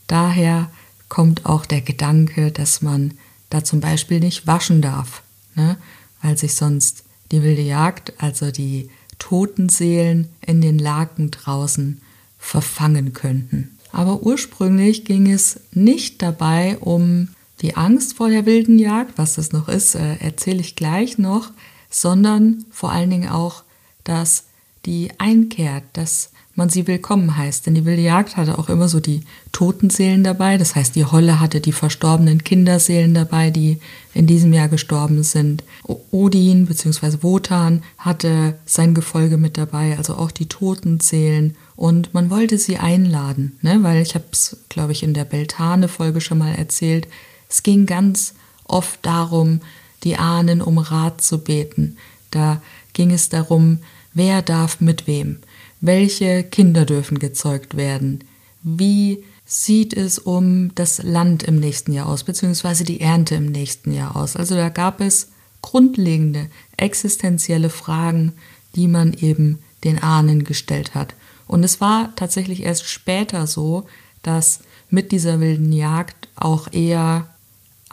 Daher 0.08 0.70
kommt 1.10 1.46
auch 1.46 1.66
der 1.66 1.82
Gedanke, 1.82 2.52
dass 2.52 2.82
man 2.82 3.16
da 3.50 3.64
zum 3.64 3.82
Beispiel 3.82 4.20
nicht 4.20 4.48
waschen 4.48 4.82
darf, 4.82 5.22
ne? 5.56 5.78
Weil 6.24 6.38
sich 6.38 6.56
sonst 6.56 7.04
die 7.32 7.44
wilde 7.44 7.62
Jagd, 7.62 8.14
also 8.18 8.50
die 8.50 8.90
toten 9.20 9.70
Seelen 9.70 10.30
in 10.42 10.62
den 10.62 10.80
Laken 10.80 11.30
draußen 11.30 12.02
verfangen 12.40 13.14
könnten. 13.14 13.78
Aber 13.92 14.24
ursprünglich 14.24 15.06
ging 15.06 15.32
es 15.32 15.60
nicht 15.72 16.22
dabei 16.24 16.78
um 16.80 17.30
die 17.62 17.78
Angst 17.78 18.18
vor 18.18 18.30
der 18.30 18.46
wilden 18.46 18.80
Jagd, 18.80 19.18
was 19.18 19.36
das 19.36 19.52
noch 19.52 19.70
ist, 19.70 19.96
äh, 19.96 20.16
erzähle 20.16 20.62
ich 20.62 20.76
gleich 20.76 21.18
noch, 21.18 21.52
sondern 21.90 22.66
vor 22.72 22.92
allen 22.92 23.12
Dingen 23.12 23.30
auch, 23.30 23.64
dass 24.04 24.46
die 24.86 25.12
einkehrt, 25.20 25.84
dass 25.94 26.32
man 26.56 26.70
sie 26.70 26.88
willkommen 26.88 27.36
heißt. 27.36 27.66
Denn 27.66 27.76
die 27.76 27.86
wilde 27.86 28.02
Jagd 28.02 28.38
hatte 28.38 28.58
auch 28.58 28.70
immer 28.70 28.88
so 28.88 29.00
die 29.00 29.22
toten 29.52 29.90
Seelen 29.90 30.24
dabei. 30.24 30.58
Das 30.58 30.76
heißt, 30.76 30.96
die 30.96 31.06
Holle 31.06 31.40
hatte 31.40 31.62
die 31.62 31.72
verstorbenen 31.72 32.44
Kinderseelen 32.44 33.14
dabei, 33.14 33.50
die 33.50 33.80
in 34.14 34.28
diesem 34.28 34.54
Jahr 34.54 34.68
gestorben 34.68 35.24
sind. 35.24 35.64
Odin 36.12 36.66
bzw. 36.66 37.18
Wotan 37.22 37.84
hatte 37.98 38.56
sein 38.66 38.94
Gefolge 38.94 39.38
mit 39.38 39.58
dabei, 39.58 39.98
also 39.98 40.16
auch 40.16 40.32
die 40.32 40.48
toten 40.48 41.00
Seelen. 41.00 41.56
Und 41.76 42.14
man 42.14 42.30
wollte 42.30 42.58
sie 42.58 42.78
einladen, 42.78 43.58
ne? 43.62 43.82
weil 43.82 44.02
ich 44.02 44.14
habe 44.14 44.26
es, 44.32 44.58
glaube 44.70 44.92
ich, 44.92 45.04
in 45.04 45.14
der 45.14 45.26
Beltane-Folge 45.26 46.22
schon 46.22 46.38
mal 46.38 46.54
erzählt. 46.54 47.08
Es 47.50 47.64
ging 47.64 47.86
ganz 47.86 48.36
oft 48.66 49.00
darum, 49.02 49.62
die 50.04 50.18
Ahnen 50.18 50.62
um 50.62 50.78
Rat 50.78 51.22
zu 51.22 51.40
beten. 51.40 51.98
Da 52.32 52.62
ging 52.94 53.12
es 53.12 53.30
darum, 53.30 53.80
wer 54.14 54.42
darf 54.42 54.82
mit 54.82 55.08
wem, 55.08 55.38
welche 55.84 56.44
Kinder 56.44 56.86
dürfen 56.86 57.20
gezeugt 57.20 57.76
werden, 57.76 58.24
wie 58.64 59.22
sieht 59.46 59.94
es 59.94 60.18
um 60.18 60.74
das 60.76 61.04
Land 61.04 61.44
im 61.44 61.60
nächsten 61.60 61.92
Jahr 61.92 62.08
aus, 62.08 62.24
beziehungsweise 62.24 62.86
die 62.86 63.02
Ernte 63.02 63.36
im 63.36 63.52
nächsten 63.52 63.92
Jahr 63.92 64.16
aus. 64.16 64.38
Also 64.38 64.56
da 64.56 64.70
gab 64.70 65.02
es 65.02 65.32
grundlegende, 65.62 66.48
existenzielle 66.78 67.70
Fragen, 67.70 68.32
die 68.78 68.88
man 68.88 69.14
eben 69.14 69.60
den 69.84 70.02
Ahnen 70.02 70.46
gestellt 70.46 70.96
hat. 70.96 71.16
Und 71.48 71.66
es 71.66 71.82
war 71.82 72.16
tatsächlich 72.16 72.64
erst 72.64 72.86
später 72.86 73.46
so, 73.46 73.86
dass 74.22 74.62
mit 74.90 75.12
dieser 75.12 75.42
wilden 75.42 75.74
Jagd 75.74 76.30
auch 76.38 76.72
eher 76.72 77.33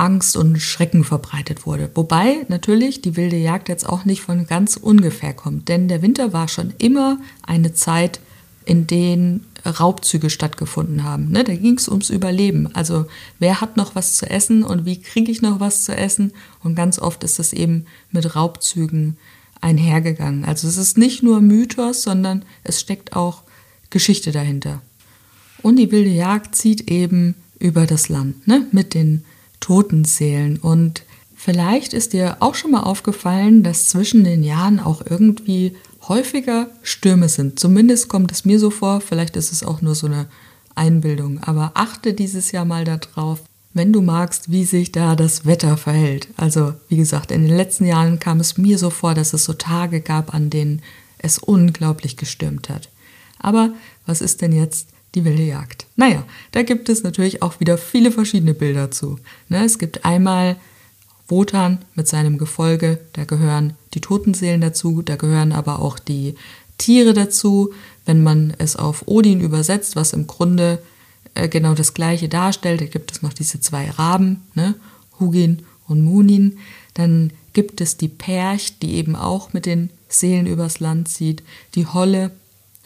Angst 0.00 0.36
und 0.36 0.58
Schrecken 0.58 1.04
verbreitet 1.04 1.66
wurde. 1.66 1.90
Wobei 1.94 2.46
natürlich 2.48 3.02
die 3.02 3.16
wilde 3.16 3.36
Jagd 3.36 3.68
jetzt 3.68 3.86
auch 3.86 4.06
nicht 4.06 4.22
von 4.22 4.46
ganz 4.46 4.76
ungefähr 4.76 5.34
kommt, 5.34 5.68
denn 5.68 5.88
der 5.88 6.00
Winter 6.00 6.32
war 6.32 6.48
schon 6.48 6.72
immer 6.78 7.18
eine 7.42 7.74
Zeit, 7.74 8.20
in 8.64 8.86
denen 8.86 9.46
Raubzüge 9.64 10.30
stattgefunden 10.30 11.04
haben. 11.04 11.30
Ne, 11.30 11.44
da 11.44 11.54
ging 11.54 11.76
es 11.76 11.88
ums 11.88 12.08
Überleben. 12.08 12.74
Also 12.74 13.06
wer 13.38 13.60
hat 13.60 13.76
noch 13.76 13.94
was 13.94 14.16
zu 14.16 14.28
essen 14.28 14.62
und 14.62 14.86
wie 14.86 15.00
kriege 15.00 15.30
ich 15.30 15.42
noch 15.42 15.60
was 15.60 15.84
zu 15.84 15.94
essen? 15.94 16.32
Und 16.62 16.76
ganz 16.76 16.98
oft 16.98 17.22
ist 17.22 17.38
das 17.38 17.52
eben 17.52 17.84
mit 18.10 18.34
Raubzügen 18.34 19.18
einhergegangen. 19.60 20.46
Also 20.46 20.66
es 20.66 20.78
ist 20.78 20.96
nicht 20.96 21.22
nur 21.22 21.42
Mythos, 21.42 22.02
sondern 22.02 22.46
es 22.64 22.80
steckt 22.80 23.14
auch 23.14 23.42
Geschichte 23.90 24.32
dahinter. 24.32 24.80
Und 25.60 25.76
die 25.76 25.92
wilde 25.92 26.10
Jagd 26.10 26.54
zieht 26.54 26.90
eben 26.90 27.34
über 27.58 27.86
das 27.86 28.08
Land 28.08 28.48
ne, 28.48 28.66
mit 28.72 28.94
den 28.94 29.24
Totenseelen. 29.60 30.58
Und 30.58 31.04
vielleicht 31.34 31.92
ist 31.92 32.12
dir 32.12 32.38
auch 32.40 32.54
schon 32.54 32.72
mal 32.72 32.82
aufgefallen, 32.82 33.62
dass 33.62 33.88
zwischen 33.88 34.24
den 34.24 34.42
Jahren 34.42 34.80
auch 34.80 35.02
irgendwie 35.08 35.76
häufiger 36.08 36.68
Stürme 36.82 37.28
sind. 37.28 37.60
Zumindest 37.60 38.08
kommt 38.08 38.32
es 38.32 38.44
mir 38.44 38.58
so 38.58 38.70
vor, 38.70 39.00
vielleicht 39.00 39.36
ist 39.36 39.52
es 39.52 39.62
auch 39.62 39.82
nur 39.82 39.94
so 39.94 40.06
eine 40.06 40.26
Einbildung. 40.74 41.42
Aber 41.42 41.72
achte 41.74 42.14
dieses 42.14 42.52
Jahr 42.52 42.64
mal 42.64 42.84
darauf, 42.84 43.42
wenn 43.72 43.92
du 43.92 44.00
magst, 44.00 44.50
wie 44.50 44.64
sich 44.64 44.90
da 44.90 45.14
das 45.14 45.46
Wetter 45.46 45.76
verhält. 45.76 46.28
Also, 46.36 46.74
wie 46.88 46.96
gesagt, 46.96 47.30
in 47.30 47.46
den 47.46 47.56
letzten 47.56 47.84
Jahren 47.84 48.18
kam 48.18 48.40
es 48.40 48.58
mir 48.58 48.78
so 48.78 48.90
vor, 48.90 49.14
dass 49.14 49.32
es 49.32 49.44
so 49.44 49.52
Tage 49.52 50.00
gab, 50.00 50.34
an 50.34 50.50
denen 50.50 50.82
es 51.18 51.38
unglaublich 51.38 52.16
gestürmt 52.16 52.68
hat. 52.68 52.88
Aber 53.38 53.70
was 54.06 54.20
ist 54.20 54.42
denn 54.42 54.52
jetzt 54.52 54.88
die 55.14 55.24
wilde 55.24 55.42
Jagd. 55.42 55.86
Naja, 55.96 56.24
da 56.52 56.62
gibt 56.62 56.88
es 56.88 57.02
natürlich 57.02 57.42
auch 57.42 57.60
wieder 57.60 57.78
viele 57.78 58.12
verschiedene 58.12 58.54
Bilder 58.54 58.90
zu. 58.90 59.18
Ne, 59.48 59.64
es 59.64 59.78
gibt 59.78 60.04
einmal 60.04 60.56
Wotan 61.28 61.78
mit 61.94 62.08
seinem 62.08 62.38
Gefolge, 62.38 62.98
da 63.12 63.24
gehören 63.24 63.74
die 63.94 64.00
Totenseelen 64.00 64.60
dazu, 64.60 65.02
da 65.02 65.16
gehören 65.16 65.52
aber 65.52 65.80
auch 65.80 65.98
die 65.98 66.34
Tiere 66.78 67.12
dazu. 67.12 67.72
Wenn 68.04 68.22
man 68.22 68.54
es 68.58 68.76
auf 68.76 69.04
Odin 69.06 69.40
übersetzt, 69.40 69.94
was 69.94 70.12
im 70.12 70.26
Grunde 70.26 70.82
äh, 71.34 71.48
genau 71.48 71.74
das 71.74 71.94
gleiche 71.94 72.28
darstellt, 72.28 72.80
da 72.80 72.86
gibt 72.86 73.12
es 73.12 73.22
noch 73.22 73.32
diese 73.32 73.60
zwei 73.60 73.90
Raben, 73.90 74.42
ne? 74.54 74.74
Hugin 75.20 75.62
und 75.86 76.02
Munin. 76.02 76.58
Dann 76.94 77.32
gibt 77.52 77.80
es 77.80 77.96
die 77.96 78.08
Perch, 78.08 78.78
die 78.80 78.94
eben 78.94 79.14
auch 79.14 79.52
mit 79.52 79.66
den 79.66 79.90
Seelen 80.08 80.46
übers 80.46 80.80
Land 80.80 81.08
zieht, 81.08 81.42
die 81.74 81.86
Holle, 81.86 82.32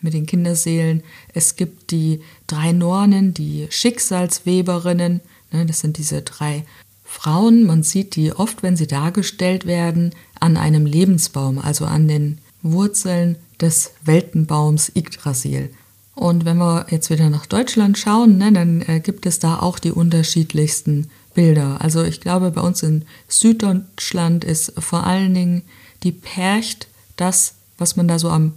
mit 0.05 0.15
den 0.15 0.27
Kinderseelen. 0.27 1.03
Es 1.33 1.57
gibt 1.57 1.91
die 1.91 2.21
drei 2.47 2.71
Nornen, 2.73 3.35
die 3.35 3.67
Schicksalsweberinnen. 3.71 5.21
Ne, 5.51 5.67
das 5.67 5.81
sind 5.81 5.99
diese 5.99 6.23
drei 6.23 6.65
Frauen. 7.05 7.67
Man 7.67 7.83
sieht 7.83 8.15
die 8.15 8.33
oft, 8.33 8.63
wenn 8.63 8.77
sie 8.77 8.87
dargestellt 8.87 9.67
werden, 9.67 10.15
an 10.39 10.57
einem 10.57 10.87
Lebensbaum, 10.87 11.59
also 11.59 11.87
an 11.87 12.07
den 12.07 12.39
Wurzeln 12.63 13.37
des 13.61 13.93
Weltenbaums 14.05 14.93
Yggdrasil. 14.95 15.71
Und 16.15 16.45
wenn 16.45 16.59
wir 16.59 16.87
jetzt 16.91 17.11
wieder 17.11 17.31
nach 17.31 17.47
Deutschland 17.47 17.99
schauen, 17.99 18.39
ne, 18.39 18.53
dann 18.53 18.83
äh, 18.83 19.01
gibt 19.01 19.27
es 19.27 19.41
da 19.41 19.59
auch 19.59 19.79
die 19.79 19.91
unterschiedlichsten 19.91 21.09
Bilder. 21.35 21.81
Also 21.81 22.05
ich 22.05 22.21
glaube, 22.21 22.51
bei 22.51 22.61
uns 22.61 22.83
in 22.83 23.05
Süddeutschland 23.27 24.45
ist 24.45 24.73
vor 24.79 25.05
allen 25.05 25.35
Dingen 25.35 25.63
die 26.05 26.13
Percht 26.13 26.87
das, 27.17 27.55
was 27.79 27.97
man 27.97 28.07
da 28.07 28.19
so 28.19 28.31
am 28.31 28.53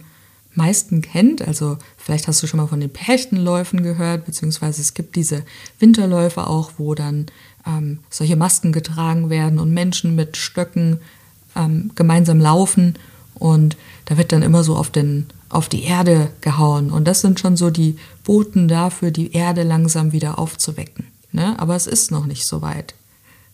meisten 0.58 1.00
kennt. 1.00 1.40
Also 1.40 1.78
vielleicht 1.96 2.28
hast 2.28 2.42
du 2.42 2.46
schon 2.46 2.58
mal 2.60 2.66
von 2.66 2.80
den 2.80 2.92
Perchtenläufen 2.92 3.82
gehört, 3.82 4.26
beziehungsweise 4.26 4.82
es 4.82 4.92
gibt 4.92 5.16
diese 5.16 5.44
Winterläufe 5.78 6.46
auch, 6.46 6.72
wo 6.76 6.94
dann 6.94 7.26
ähm, 7.66 8.00
solche 8.10 8.36
Masken 8.36 8.72
getragen 8.72 9.30
werden 9.30 9.58
und 9.58 9.72
Menschen 9.72 10.14
mit 10.14 10.36
Stöcken 10.36 11.00
ähm, 11.56 11.90
gemeinsam 11.94 12.40
laufen 12.40 12.94
und 13.38 13.76
da 14.06 14.18
wird 14.18 14.32
dann 14.32 14.42
immer 14.42 14.64
so 14.64 14.76
auf, 14.76 14.90
den, 14.90 15.26
auf 15.48 15.68
die 15.68 15.84
Erde 15.84 16.30
gehauen. 16.40 16.90
Und 16.90 17.06
das 17.06 17.20
sind 17.20 17.40
schon 17.40 17.56
so 17.56 17.70
die 17.70 17.96
Boten 18.24 18.68
dafür, 18.68 19.10
die 19.10 19.32
Erde 19.32 19.62
langsam 19.62 20.12
wieder 20.12 20.38
aufzuwecken. 20.38 21.06
Ne? 21.32 21.58
Aber 21.58 21.76
es 21.76 21.86
ist 21.86 22.10
noch 22.10 22.26
nicht 22.26 22.46
so 22.46 22.62
weit. 22.62 22.94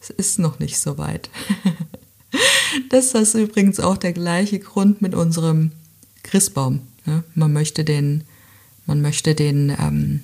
Es 0.01 0.11
ist 0.11 0.39
noch 0.39 0.59
nicht 0.59 0.79
so 0.79 0.99
weit. 0.99 1.31
das 2.91 3.13
ist 3.15 3.35
übrigens 3.35 3.81
auch 3.81 3.97
der 3.97 4.13
gleiche 4.13 4.59
Grund 4.59 5.03
mit 5.03 5.15
unserem 5.15 5.73
Christbaum. 6.23 6.81
Ne? 7.07 7.25
Man 7.35 7.53
möchte 7.53 7.85
den, 7.85 8.25
man 8.87 9.01
möchte 9.01 9.35
den 9.35 9.71
ähm, 9.71 10.21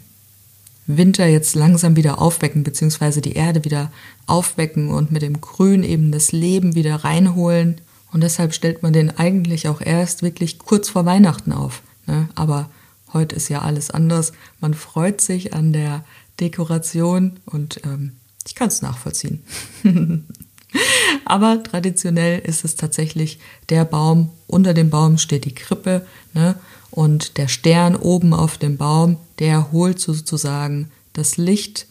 Winter 0.87 1.27
jetzt 1.27 1.55
langsam 1.55 1.97
wieder 1.97 2.21
aufwecken, 2.21 2.65
beziehungsweise 2.65 3.21
die 3.21 3.35
Erde 3.35 3.65
wieder 3.65 3.93
aufwecken 4.27 4.89
und 4.89 5.13
mit 5.13 5.23
dem 5.23 5.41
Grün 5.41 5.83
eben 5.83 6.13
das 6.13 6.33
Leben 6.33 6.75
wieder 6.75 6.97
reinholen. 6.97 7.81
Und 8.13 8.23
deshalb 8.23 8.55
stellt 8.55 8.83
man 8.83 8.93
den 8.93 9.17
eigentlich 9.17 9.69
auch 9.69 9.81
erst 9.81 10.23
wirklich 10.23 10.59
kurz 10.59 10.89
vor 10.89 11.05
Weihnachten 11.05 11.53
auf. 11.53 11.83
Ne? 12.07 12.29
Aber 12.35 12.71
heute 13.13 13.37
ist 13.37 13.49
ja 13.49 13.63
alles 13.63 13.91
anders. 13.91 14.33
Man 14.61 14.75
freut 14.75 15.21
sich 15.21 15.55
an 15.55 15.73
der 15.73 16.05
Dekoration 16.41 17.39
und 17.47 17.81
ähm, 17.85 18.13
ich 18.47 18.55
kann 18.55 18.69
es 18.69 18.83
nachvollziehen. 18.83 19.43
Aber 21.25 21.63
traditionell 21.63 22.41
ist 22.41 22.65
es 22.65 22.77
tatsächlich 22.77 23.39
der 23.69 23.85
Baum, 23.85 24.31
unter 24.47 24.75
dem 24.75 24.91
Baum 24.91 25.19
steht 25.19 25.45
die 25.45 25.55
Krippe 25.55 26.07
ne? 26.35 26.57
und 26.91 27.37
der 27.37 27.49
Stern 27.49 27.97
oben 27.97 28.35
auf 28.35 28.59
dem 28.59 28.77
Baum, 28.77 29.17
der 29.39 29.73
holt 29.73 30.01
sozusagen 30.01 30.91
das 31.13 31.37
Licht 31.37 31.87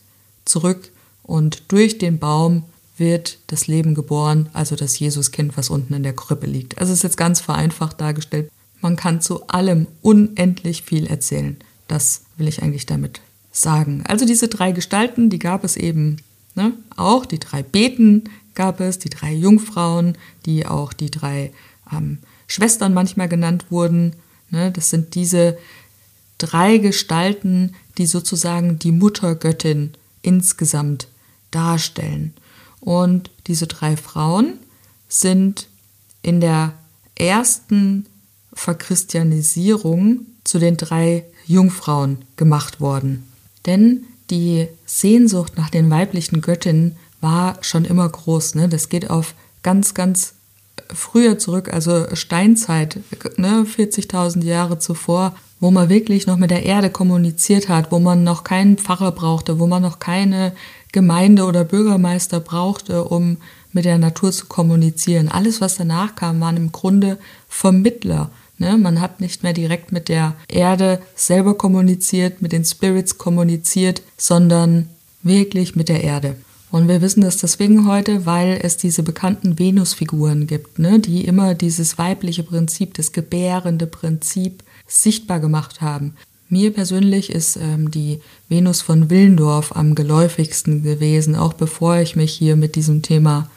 zurück 0.45 0.91
und 1.23 1.71
durch 1.71 1.97
den 1.97 2.19
Baum 2.19 2.63
wird 2.97 3.37
das 3.47 3.67
Leben 3.67 3.95
geboren, 3.95 4.49
also 4.53 4.75
das 4.75 4.99
Jesuskind, 4.99 5.55
was 5.57 5.69
unten 5.69 5.93
in 5.93 6.03
der 6.03 6.15
Krippe 6.15 6.45
liegt. 6.45 6.77
Also 6.77 6.91
es 6.91 6.99
ist 6.99 7.03
jetzt 7.03 7.17
ganz 7.17 7.39
vereinfacht 7.39 8.01
dargestellt. 8.01 8.51
Man 8.81 8.95
kann 8.95 9.21
zu 9.21 9.47
allem 9.47 9.87
unendlich 10.01 10.83
viel 10.83 11.07
erzählen. 11.07 11.57
Das 11.87 12.23
will 12.37 12.47
ich 12.47 12.61
eigentlich 12.61 12.85
damit 12.85 13.21
sagen. 13.51 14.03
Also 14.07 14.25
diese 14.25 14.47
drei 14.47 14.71
Gestalten, 14.71 15.29
die 15.29 15.39
gab 15.39 15.63
es 15.63 15.75
eben 15.75 16.17
ne, 16.55 16.73
auch. 16.95 17.25
Die 17.25 17.39
drei 17.39 17.63
Beten 17.63 18.25
gab 18.59 18.81
es, 18.81 18.99
die 18.99 19.09
drei 19.09 19.31
Jungfrauen, 19.31 20.17
die 20.45 20.65
auch 20.65 20.91
die 20.91 21.09
drei 21.09 21.53
ähm, 21.93 22.17
Schwestern 22.45 22.93
manchmal 22.93 23.29
genannt 23.29 23.67
wurden. 23.69 24.17
Ne, 24.49 24.69
das 24.69 24.89
sind 24.89 25.15
diese 25.15 25.57
drei 26.37 26.77
Gestalten, 26.77 27.73
die 27.97 28.05
sozusagen 28.05 28.77
die 28.77 28.91
Muttergöttin 28.91 29.93
insgesamt 30.23 31.07
darstellen. 31.51 32.33
Und 32.81 33.31
diese 33.47 33.65
drei 33.65 33.95
Frauen 33.95 34.55
sind 35.07 35.69
in 36.21 36.41
der 36.41 36.73
ersten 37.15 38.07
Verchristianisierung 38.51 40.25
zu 40.43 40.59
den 40.59 40.75
drei 40.75 41.23
Jungfrauen 41.45 42.25
gemacht 42.35 42.81
worden. 42.81 43.23
Denn 43.65 44.03
die 44.29 44.67
Sehnsucht 44.85 45.53
nach 45.55 45.69
den 45.69 45.89
weiblichen 45.89 46.41
Göttinnen 46.41 46.97
war 47.21 47.57
schon 47.61 47.85
immer 47.85 48.07
groß. 48.07 48.55
Ne? 48.55 48.69
Das 48.69 48.89
geht 48.89 49.09
auf 49.09 49.33
ganz, 49.63 49.93
ganz 49.93 50.33
früher 50.93 51.37
zurück, 51.37 51.71
also 51.73 52.05
Steinzeit, 52.13 52.99
ne? 53.37 53.65
40.000 53.65 54.43
Jahre 54.43 54.79
zuvor, 54.79 55.35
wo 55.59 55.71
man 55.71 55.89
wirklich 55.89 56.25
noch 56.25 56.37
mit 56.37 56.51
der 56.51 56.65
Erde 56.65 56.89
kommuniziert 56.89 57.69
hat, 57.69 57.91
wo 57.91 57.99
man 57.99 58.23
noch 58.23 58.43
keinen 58.43 58.77
Pfarrer 58.77 59.11
brauchte, 59.11 59.59
wo 59.59 59.67
man 59.67 59.81
noch 59.81 59.99
keine 59.99 60.53
Gemeinde 60.91 61.43
oder 61.43 61.63
Bürgermeister 61.63 62.39
brauchte, 62.39 63.03
um 63.03 63.37
mit 63.71 63.85
der 63.85 63.97
Natur 63.97 64.31
zu 64.31 64.47
kommunizieren. 64.47 65.29
Alles, 65.29 65.61
was 65.61 65.75
danach 65.75 66.15
kam, 66.15 66.39
waren 66.39 66.57
im 66.57 66.71
Grunde 66.71 67.19
Vermittler. 67.47 68.31
Ne? 68.57 68.77
Man 68.77 68.99
hat 68.99 69.19
nicht 69.19 69.43
mehr 69.43 69.53
direkt 69.53 69.91
mit 69.91 70.09
der 70.09 70.35
Erde 70.47 71.01
selber 71.15 71.55
kommuniziert, 71.55 72.41
mit 72.41 72.51
den 72.51 72.65
Spirits 72.65 73.17
kommuniziert, 73.17 74.01
sondern 74.17 74.89
wirklich 75.21 75.75
mit 75.75 75.89
der 75.89 76.03
Erde. 76.03 76.35
Und 76.71 76.87
wir 76.87 77.01
wissen 77.01 77.21
das 77.21 77.37
deswegen 77.37 77.87
heute, 77.87 78.25
weil 78.25 78.59
es 78.61 78.77
diese 78.77 79.01
bekannten 79.01 79.57
Venusfiguren 79.57 80.45
gibt, 80.45 80.77
ne, 80.77 80.99
die 80.99 81.25
immer 81.25 81.55
dieses 81.55 81.97
weibliche 81.97 82.43
Prinzip, 82.43 82.93
das 82.93 83.11
gebärende 83.11 83.87
Prinzip 83.87 84.63
sichtbar 84.87 85.39
gemacht 85.39 85.81
haben. 85.81 86.13
Mir 86.47 86.73
persönlich 86.73 87.31
ist 87.31 87.57
ähm, 87.57 87.91
die 87.91 88.21
Venus 88.49 88.81
von 88.81 89.09
Willendorf 89.09 89.75
am 89.75 89.95
geläufigsten 89.95 90.83
gewesen, 90.83 91.35
auch 91.35 91.53
bevor 91.53 91.97
ich 91.97 92.15
mich 92.15 92.33
hier 92.33 92.55
mit 92.55 92.75
diesem 92.75 93.01
Thema 93.01 93.49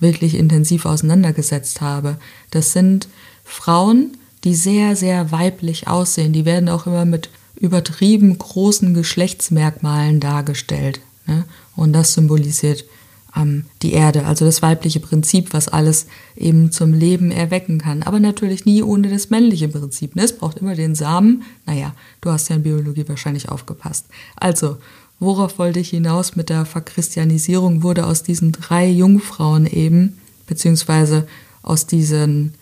wirklich 0.00 0.34
intensiv 0.34 0.86
auseinandergesetzt 0.86 1.80
habe. 1.80 2.16
Das 2.50 2.72
sind 2.72 3.08
Frauen, 3.44 4.16
die 4.44 4.54
sehr, 4.54 4.96
sehr 4.96 5.30
weiblich 5.30 5.86
aussehen. 5.88 6.32
Die 6.32 6.44
werden 6.44 6.68
auch 6.68 6.86
immer 6.86 7.04
mit 7.04 7.30
übertrieben 7.56 8.36
großen 8.38 8.94
Geschlechtsmerkmalen 8.94 10.18
dargestellt. 10.18 11.00
Ne? 11.26 11.44
Und 11.76 11.92
das 11.92 12.14
symbolisiert 12.14 12.84
ähm, 13.36 13.64
die 13.82 13.92
Erde, 13.92 14.26
also 14.26 14.44
das 14.44 14.62
weibliche 14.62 15.00
Prinzip, 15.00 15.52
was 15.52 15.68
alles 15.68 16.06
eben 16.36 16.72
zum 16.72 16.92
Leben 16.92 17.30
erwecken 17.30 17.78
kann. 17.78 18.02
Aber 18.02 18.20
natürlich 18.20 18.64
nie 18.64 18.82
ohne 18.82 19.08
das 19.08 19.30
männliche 19.30 19.68
Prinzip. 19.68 20.16
Ne? 20.16 20.24
Es 20.24 20.36
braucht 20.36 20.58
immer 20.58 20.74
den 20.74 20.94
Samen. 20.94 21.42
Naja, 21.66 21.94
du 22.20 22.30
hast 22.30 22.48
ja 22.48 22.56
in 22.56 22.62
Biologie 22.62 23.08
wahrscheinlich 23.08 23.48
aufgepasst. 23.48 24.06
Also, 24.36 24.78
worauf 25.18 25.58
wollte 25.58 25.80
ich 25.80 25.90
hinaus 25.90 26.36
mit 26.36 26.48
der 26.48 26.64
Verchristianisierung? 26.64 27.82
Wurde 27.82 28.06
aus 28.06 28.22
diesen 28.22 28.52
drei 28.52 28.88
Jungfrauen 28.88 29.66
eben, 29.66 30.18
beziehungsweise 30.46 31.26
aus 31.62 31.86
diesen 31.86 32.54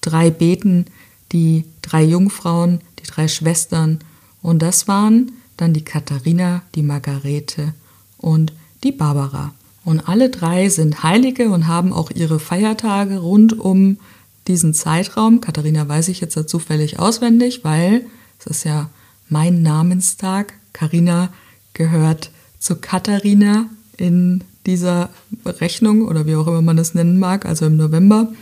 drei 0.00 0.30
Beten, 0.30 0.86
die 1.32 1.64
drei 1.82 2.02
Jungfrauen, 2.02 2.80
die 2.98 3.06
drei 3.06 3.28
Schwestern. 3.28 4.00
Und 4.42 4.60
das 4.60 4.88
waren 4.88 5.32
dann 5.56 5.74
die 5.74 5.84
Katharina, 5.84 6.62
die 6.74 6.82
Margarete 6.82 7.74
und 8.20 8.52
die 8.84 8.92
Barbara. 8.92 9.52
Und 9.84 10.08
alle 10.08 10.30
drei 10.30 10.68
sind 10.68 11.02
Heilige 11.02 11.48
und 11.50 11.66
haben 11.66 11.92
auch 11.92 12.10
ihre 12.10 12.38
Feiertage 12.38 13.18
rund 13.18 13.58
um 13.58 13.98
diesen 14.46 14.74
Zeitraum. 14.74 15.40
Katharina 15.40 15.88
weiß 15.88 16.08
ich 16.08 16.20
jetzt 16.20 16.48
zufällig 16.48 16.98
auswendig, 16.98 17.64
weil 17.64 18.04
es 18.38 18.46
ist 18.46 18.64
ja 18.64 18.90
mein 19.28 19.62
Namenstag. 19.62 20.54
Karina 20.72 21.30
gehört 21.74 22.30
zu 22.58 22.76
Katharina 22.76 23.66
in 23.96 24.44
dieser 24.66 25.10
Rechnung 25.44 26.06
oder 26.06 26.26
wie 26.26 26.36
auch 26.36 26.46
immer 26.46 26.62
man 26.62 26.78
es 26.78 26.94
nennen 26.94 27.18
mag, 27.18 27.46
also 27.46 27.66
im 27.66 27.76
November. 27.76 28.32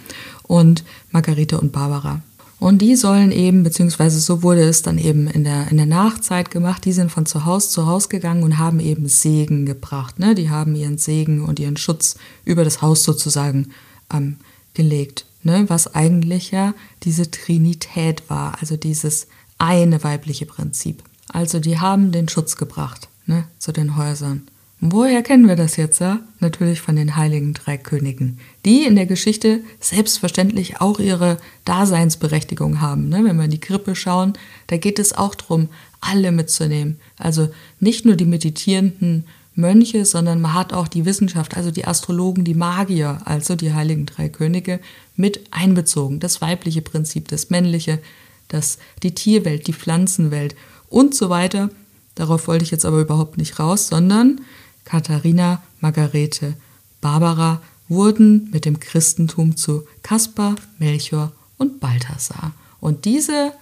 Und 0.43 0.83
Margarete 1.11 1.61
und 1.61 1.73
Barbara. 1.73 2.23
Und 2.61 2.79
die 2.79 2.97
sollen 2.97 3.31
eben, 3.31 3.63
beziehungsweise 3.63 4.19
so 4.19 4.43
wurde 4.43 4.63
es 4.63 4.83
dann 4.83 4.99
eben 4.99 5.29
in 5.29 5.45
der, 5.45 5.71
in 5.71 5.77
der 5.77 5.87
Nachzeit 5.87 6.51
gemacht, 6.51 6.85
die 6.85 6.93
sind 6.93 7.11
von 7.11 7.25
zu 7.25 7.45
Haus 7.45 7.71
zu 7.71 7.87
Haus 7.87 8.09
gegangen 8.09 8.43
und 8.43 8.59
haben 8.59 8.81
eben 8.81 9.07
Segen 9.09 9.65
gebracht. 9.65 10.19
Ne? 10.19 10.35
Die 10.35 10.51
haben 10.51 10.75
ihren 10.75 10.99
Segen 10.99 11.45
und 11.45 11.61
ihren 11.61 11.77
Schutz 11.77 12.17
über 12.45 12.65
das 12.65 12.83
Haus 12.83 13.05
sozusagen 13.05 13.71
ähm, 14.13 14.39
gelegt. 14.75 15.25
Ne? 15.45 15.67
Was 15.69 15.95
eigentlich 15.95 16.51
ja 16.51 16.75
diese 17.05 17.31
Trinität 17.31 18.29
war, 18.29 18.57
also 18.61 18.77
dieses 18.77 19.29
eine 19.59 20.03
weibliche 20.03 20.47
Prinzip. 20.47 21.05
Also 21.29 21.61
die 21.61 21.79
haben 21.79 22.11
den 22.11 22.29
Schutz 22.29 22.57
gebracht 22.57 23.09
ne? 23.27 23.45
zu 23.59 23.73
den 23.73 23.97
Häusern. 23.97 24.49
Woher 24.81 25.25
kennen 25.25 25.49
wir 25.49 25.57
das 25.57 25.77
jetzt? 25.77 25.99
Ja? 25.99 26.21
Natürlich 26.39 26.81
von 26.81 26.95
den 26.95 27.17
heiligen 27.17 27.53
drei 27.53 27.77
Königen, 27.77 28.39
die 28.65 28.85
in 28.85 28.95
der 28.95 29.07
Geschichte 29.07 29.61
selbstverständlich 29.81 30.81
auch 30.81 31.01
ihre 31.01 31.39
Daseinsberechtigung 31.65 32.81
haben. 32.81 33.09
Ne? 33.09 33.25
Wenn 33.25 33.37
wir 33.37 33.47
in 33.47 33.51
die 33.51 33.61
Krippe 33.61 33.97
schauen, 33.97 34.35
da 34.69 34.77
geht 34.77 35.01
es 35.01 35.13
auch 35.13 35.35
darum, 35.35 35.69
alle 36.01 36.31
mitzunehmen. 36.31 37.01
Also 37.17 37.49
nicht 37.81 38.05
nur 38.05 38.15
die 38.15 38.25
meditierenden 38.25 39.25
Mönche, 39.57 40.05
sondern 40.05 40.41
man 40.41 40.55
hat 40.55 40.73
auch 40.73 40.87
die 40.87 41.05
Wissenschaft, 41.05 41.57
also 41.57 41.73
die 41.73 41.85
Astrologen, 41.85 42.45
die 42.45 42.55
Magier, 42.55 43.21
also 43.25 43.57
die 43.57 43.73
heiligen 43.73 44.07
drei 44.07 44.29
Könige, 44.29 44.79
mit 45.17 45.41
einbezogen. 45.51 46.21
Das 46.21 46.41
weibliche 46.41 46.83
Prinzip, 46.83 47.27
das 47.27 47.51
männliche, 47.51 47.99
das, 48.47 48.79
die 49.03 49.17
Tierwelt, 49.17 49.67
die 49.67 49.73
Pflanzenwelt 49.73 50.55
und 50.89 51.17
so 51.17 51.31
weiter. 51.31 51.71
Darauf 52.15 52.47
wollte 52.47 52.65
ich 52.65 52.71
jetzt 52.71 52.85
aber 52.85 53.01
überhaupt 53.01 53.37
nicht 53.37 53.59
raus, 53.59 53.89
sondern 53.89 54.41
Katharina, 54.89 55.63
Margarete, 55.81 56.55
Barbara 57.03 57.61
wurden 57.89 58.49
mit 58.51 58.65
dem 58.65 58.81
Christentum 58.81 59.55
zu 59.55 59.85
Kaspar, 60.03 60.57
Melchior 60.79 61.33
und 61.59 61.79
Balthasar. 61.79 62.53
Und 62.81 63.05
diese 63.05 63.53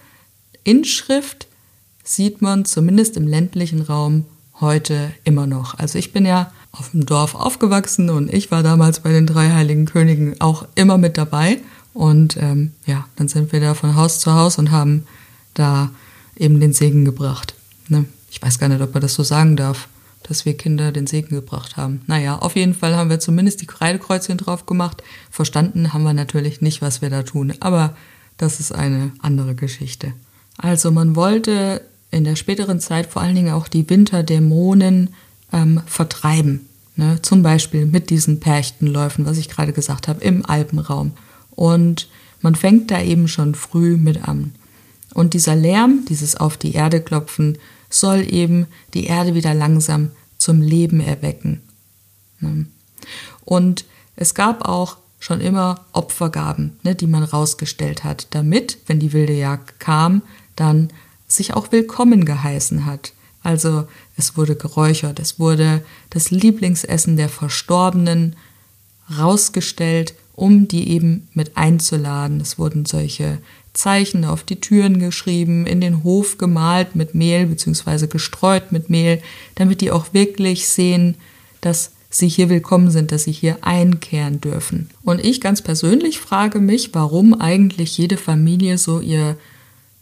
Inschrift 0.63 1.47
sieht 2.05 2.41
man 2.41 2.63
zumindest 2.63 3.17
im 3.17 3.27
ländlichen 3.27 3.81
Raum 3.81 4.23
heute 4.61 5.11
immer 5.25 5.47
noch. 5.47 5.77
Also 5.77 5.99
ich 5.99 6.13
bin 6.13 6.25
ja 6.25 6.51
auf 6.71 6.91
dem 6.91 7.05
Dorf 7.05 7.35
aufgewachsen 7.35 8.09
und 8.09 8.33
ich 8.33 8.49
war 8.49 8.63
damals 8.63 9.01
bei 9.01 9.11
den 9.11 9.27
drei 9.27 9.51
heiligen 9.51 9.85
Königen 9.85 10.39
auch 10.39 10.65
immer 10.75 10.97
mit 10.97 11.17
dabei. 11.17 11.59
Und 11.93 12.37
ähm, 12.37 12.71
ja, 12.85 13.05
dann 13.17 13.27
sind 13.27 13.51
wir 13.51 13.59
da 13.59 13.73
von 13.73 13.95
Haus 13.95 14.19
zu 14.19 14.33
Haus 14.33 14.57
und 14.57 14.71
haben 14.71 15.05
da 15.53 15.91
eben 16.37 16.61
den 16.61 16.71
Segen 16.71 17.03
gebracht. 17.03 17.53
Ne? 17.89 18.05
Ich 18.31 18.41
weiß 18.41 18.59
gar 18.59 18.69
nicht, 18.69 18.81
ob 18.81 18.93
man 18.93 19.01
das 19.01 19.13
so 19.13 19.23
sagen 19.23 19.57
darf 19.57 19.89
dass 20.23 20.45
wir 20.45 20.57
Kinder 20.57 20.91
den 20.91 21.07
Segen 21.07 21.35
gebracht 21.35 21.77
haben. 21.77 22.01
Naja, 22.07 22.37
auf 22.37 22.55
jeden 22.55 22.73
Fall 22.73 22.95
haben 22.95 23.09
wir 23.09 23.19
zumindest 23.19 23.61
die 23.61 23.67
Kreidekreuzchen 23.67 24.37
drauf 24.37 24.65
gemacht. 24.65 25.03
Verstanden 25.31 25.93
haben 25.93 26.03
wir 26.03 26.13
natürlich 26.13 26.61
nicht, 26.61 26.81
was 26.81 27.01
wir 27.01 27.09
da 27.09 27.23
tun, 27.23 27.53
aber 27.59 27.95
das 28.37 28.59
ist 28.59 28.71
eine 28.71 29.11
andere 29.19 29.55
Geschichte. 29.55 30.13
Also 30.57 30.91
man 30.91 31.15
wollte 31.15 31.81
in 32.11 32.23
der 32.23 32.35
späteren 32.35 32.79
Zeit 32.79 33.07
vor 33.07 33.21
allen 33.21 33.35
Dingen 33.35 33.53
auch 33.53 33.67
die 33.67 33.89
Winterdämonen 33.89 35.13
ähm, 35.53 35.81
vertreiben. 35.85 36.67
Ne? 36.95 37.21
Zum 37.21 37.43
Beispiel 37.43 37.85
mit 37.85 38.09
diesen 38.09 38.39
Perchtenläufen, 38.39 39.25
was 39.25 39.37
ich 39.37 39.49
gerade 39.49 39.73
gesagt 39.73 40.07
habe, 40.07 40.23
im 40.23 40.45
Alpenraum. 40.45 41.11
Und 41.51 42.07
man 42.41 42.55
fängt 42.55 42.91
da 42.91 43.01
eben 43.01 43.27
schon 43.27 43.55
früh 43.55 43.97
mit 43.97 44.27
an. 44.27 44.53
Und 45.13 45.33
dieser 45.33 45.55
Lärm, 45.55 46.05
dieses 46.07 46.35
auf 46.35 46.57
die 46.57 46.73
Erde 46.73 47.01
klopfen, 47.01 47.57
soll 47.89 48.31
eben 48.31 48.67
die 48.93 49.05
Erde 49.05 49.35
wieder 49.35 49.53
langsam 49.53 50.11
zum 50.37 50.61
Leben 50.61 50.99
erwecken. 50.99 51.61
Ne? 52.39 52.65
Und 53.45 53.85
es 54.15 54.33
gab 54.33 54.67
auch 54.67 54.97
schon 55.19 55.41
immer 55.41 55.85
Opfergaben, 55.93 56.77
ne, 56.83 56.95
die 56.95 57.07
man 57.07 57.23
rausgestellt 57.23 58.03
hat, 58.03 58.27
damit, 58.31 58.77
wenn 58.85 58.99
die 58.99 59.13
wilde 59.13 59.33
Jagd 59.33 59.79
kam, 59.79 60.21
dann 60.55 60.89
sich 61.27 61.53
auch 61.53 61.71
willkommen 61.71 62.25
geheißen 62.25 62.85
hat. 62.85 63.13
Also 63.43 63.87
es 64.15 64.37
wurde 64.37 64.55
geräuchert, 64.55 65.19
es 65.19 65.39
wurde 65.39 65.83
das 66.09 66.31
Lieblingsessen 66.31 67.17
der 67.17 67.29
Verstorbenen 67.29 68.35
rausgestellt, 69.17 70.13
um 70.33 70.67
die 70.67 70.89
eben 70.89 71.27
mit 71.33 71.57
einzuladen. 71.57 72.39
Es 72.41 72.59
wurden 72.59 72.85
solche 72.85 73.39
Zeichen 73.77 74.25
auf 74.25 74.43
die 74.43 74.59
Türen 74.59 74.99
geschrieben, 74.99 75.65
in 75.65 75.81
den 75.81 76.03
Hof 76.03 76.37
gemalt 76.37 76.95
mit 76.95 77.15
Mehl 77.15 77.45
beziehungsweise 77.45 78.07
gestreut 78.07 78.71
mit 78.71 78.89
Mehl, 78.89 79.21
damit 79.55 79.81
die 79.81 79.91
auch 79.91 80.13
wirklich 80.13 80.67
sehen, 80.67 81.15
dass 81.61 81.91
sie 82.09 82.27
hier 82.27 82.49
willkommen 82.49 82.89
sind, 82.89 83.11
dass 83.11 83.23
sie 83.23 83.31
hier 83.31 83.59
einkehren 83.61 84.41
dürfen. 84.41 84.89
Und 85.03 85.23
ich 85.23 85.41
ganz 85.41 85.61
persönlich 85.61 86.19
frage 86.19 86.59
mich, 86.59 86.93
warum 86.93 87.39
eigentlich 87.39 87.97
jede 87.97 88.17
Familie 88.17 88.77
so 88.77 88.99
ihr 88.99 89.37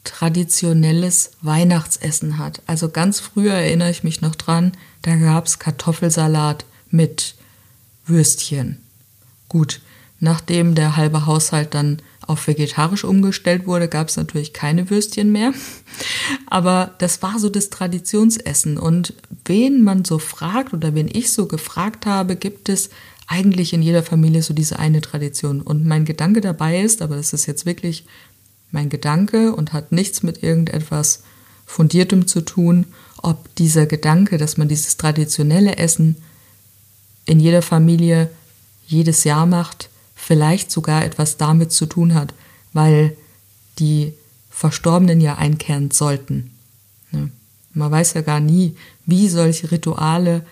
traditionelles 0.03 1.31
Weihnachtsessen 1.41 2.37
hat. 2.37 2.61
Also 2.67 2.89
ganz 2.89 3.19
früher 3.19 3.53
erinnere 3.53 3.89
ich 3.89 4.03
mich 4.03 4.21
noch 4.21 4.35
dran, 4.35 4.71
da 5.01 5.15
gab 5.15 5.47
es 5.47 5.59
Kartoffelsalat 5.59 6.65
mit 6.91 7.35
Würstchen. 8.05 8.77
Gut, 9.49 9.81
nachdem 10.19 10.75
der 10.75 10.95
halbe 10.95 11.25
Haushalt 11.25 11.73
dann 11.73 12.01
auf 12.27 12.47
vegetarisch 12.47 13.03
umgestellt 13.03 13.67
wurde, 13.67 13.87
gab 13.87 14.09
es 14.09 14.17
natürlich 14.17 14.53
keine 14.53 14.89
Würstchen 14.89 15.31
mehr. 15.31 15.53
Aber 16.47 16.93
das 16.97 17.21
war 17.21 17.39
so 17.39 17.49
das 17.49 17.69
Traditionsessen. 17.69 18.77
Und 18.77 19.13
wen 19.45 19.83
man 19.83 20.05
so 20.05 20.19
fragt 20.19 20.73
oder 20.73 20.95
wen 20.95 21.09
ich 21.11 21.31
so 21.31 21.45
gefragt 21.45 22.05
habe, 22.05 22.35
gibt 22.35 22.69
es 22.69 22.89
eigentlich 23.27 23.73
in 23.73 23.81
jeder 23.81 24.03
Familie 24.03 24.41
so 24.41 24.53
diese 24.53 24.79
eine 24.79 25.01
Tradition. 25.01 25.61
Und 25.61 25.85
mein 25.85 26.05
Gedanke 26.05 26.41
dabei 26.41 26.81
ist, 26.81 27.01
aber 27.01 27.15
das 27.15 27.33
ist 27.33 27.45
jetzt 27.45 27.65
wirklich 27.65 28.05
mein 28.71 28.89
Gedanke 28.89 29.55
und 29.55 29.73
hat 29.73 29.91
nichts 29.91 30.23
mit 30.23 30.43
irgendetwas 30.43 31.23
Fundiertem 31.65 32.27
zu 32.27 32.41
tun, 32.41 32.85
ob 33.21 33.53
dieser 33.55 33.85
Gedanke, 33.85 34.37
dass 34.37 34.57
man 34.57 34.67
dieses 34.67 34.97
traditionelle 34.97 35.77
Essen 35.77 36.17
in 37.25 37.39
jeder 37.39 37.61
Familie 37.61 38.29
jedes 38.85 39.23
Jahr 39.23 39.47
macht, 39.47 39.89
vielleicht 40.25 40.71
sogar 40.71 41.05
etwas 41.05 41.37
damit 41.37 41.71
zu 41.71 41.85
tun 41.85 42.15
hat, 42.15 42.33
weil 42.73 43.15
die 43.77 44.13
Verstorbenen 44.49 45.21
ja 45.21 45.35
einkehren 45.35 45.91
sollten. 45.91 46.49
Man 47.73 47.91
weiß 47.91 48.13
ja 48.15 48.21
gar 48.21 48.39
nie, 48.39 48.75
wie 49.05 49.27
solche 49.29 49.69
Rituale 49.71 50.43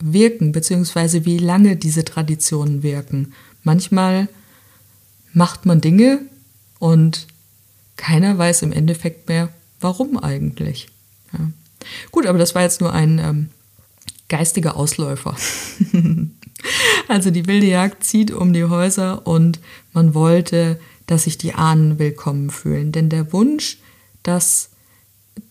wirken, 0.00 0.50
beziehungsweise 0.50 1.24
wie 1.24 1.38
lange 1.38 1.76
diese 1.76 2.04
Traditionen 2.04 2.82
wirken. 2.82 3.32
Manchmal 3.62 4.28
macht 5.32 5.66
man 5.66 5.80
Dinge 5.80 6.22
und 6.80 7.28
keiner 7.96 8.36
weiß 8.36 8.62
im 8.62 8.72
Endeffekt 8.72 9.28
mehr, 9.28 9.50
warum 9.80 10.18
eigentlich. 10.18 10.88
Ja. 11.32 11.50
Gut, 12.10 12.26
aber 12.26 12.38
das 12.38 12.56
war 12.56 12.62
jetzt 12.62 12.80
nur 12.80 12.92
ein 12.92 13.20
ähm, 13.20 13.50
geistiger 14.28 14.76
Ausläufer. 14.76 15.36
also 17.08 17.30
die 17.30 17.46
wilde 17.46 17.66
Jagd 17.66 18.04
zieht 18.04 18.30
um 18.30 18.52
die 18.52 18.64
Häuser 18.64 19.26
und 19.26 19.60
man 19.92 20.14
wollte, 20.14 20.78
dass 21.06 21.24
sich 21.24 21.38
die 21.38 21.54
Ahnen 21.54 21.98
willkommen 21.98 22.50
fühlen. 22.50 22.92
Denn 22.92 23.08
der 23.08 23.32
Wunsch, 23.32 23.78
dass 24.22 24.70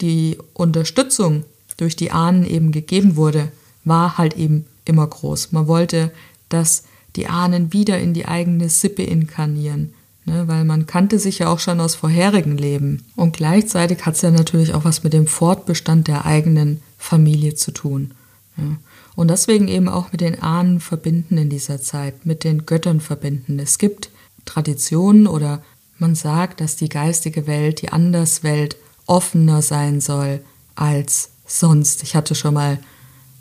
die 0.02 0.38
Unterstützung 0.54 1.44
durch 1.78 1.96
die 1.96 2.12
Ahnen 2.12 2.46
eben 2.46 2.72
gegeben 2.72 3.15
wurde, 3.15 3.52
war 3.84 4.18
halt 4.18 4.36
eben 4.36 4.65
immer 4.86 5.08
groß. 5.08 5.52
Man 5.52 5.68
wollte, 5.68 6.12
dass 6.50 6.84
die 7.15 7.28
Ahnen 7.28 7.72
wieder 7.72 8.00
in 8.00 8.13
die 8.13 8.28
eigene 8.28 8.70
Sippe 8.70 9.04
inkarnieren, 9.04 9.94
ne, 10.26 10.48
weil 10.48 10.65
man 10.65 10.86
kannte 10.86 11.20
sich 11.20 11.39
ja 11.39 11.48
auch 11.48 11.60
schon 11.60 11.80
aus 11.80 11.96
vorherigen 11.96 12.58
Leben. 12.58 13.06
Und 13.15 13.36
gleichzeitig 13.36 14.06
hat 14.06 14.15
es 14.15 14.22
ja 14.22 14.32
natürlich 14.32 14.74
auch 14.74 14.86
was 14.86 15.04
mit 15.04 15.13
dem 15.13 15.28
Fortbestand 15.28 16.08
der 16.08 16.26
eigenen 16.26 16.82
Familie 16.98 17.56
zu 17.56 17.72
tun. 17.72 18.13
Ja. 18.58 18.78
Und 19.15 19.30
deswegen 19.30 19.67
eben 19.67 19.88
auch 19.88 20.12
mit 20.12 20.21
den 20.21 20.41
Ahnen 20.41 20.80
verbinden 20.80 21.38
in 21.38 21.49
dieser 21.49 21.82
Zeit, 21.82 22.25
mit 22.25 22.43
den 22.43 22.65
Göttern 22.65 22.99
verbinden. 22.99 23.60
Es 23.60 23.78
gibt 23.78 24.10
Traditionen 24.43 25.28
oder 25.28 25.63
man 25.97 26.15
sagt, 26.15 26.60
dass 26.60 26.75
die 26.75 26.89
geistige 26.89 27.47
Welt, 27.47 27.82
die 27.82 27.89
Anderswelt 27.89 28.75
offener 29.06 29.62
sein 29.62 30.01
soll 30.01 30.41
als 30.75 31.30
sonst. 31.45 32.04
Ich 32.04 32.15
hatte 32.15 32.36
schon 32.36 32.54
mal 32.54 32.80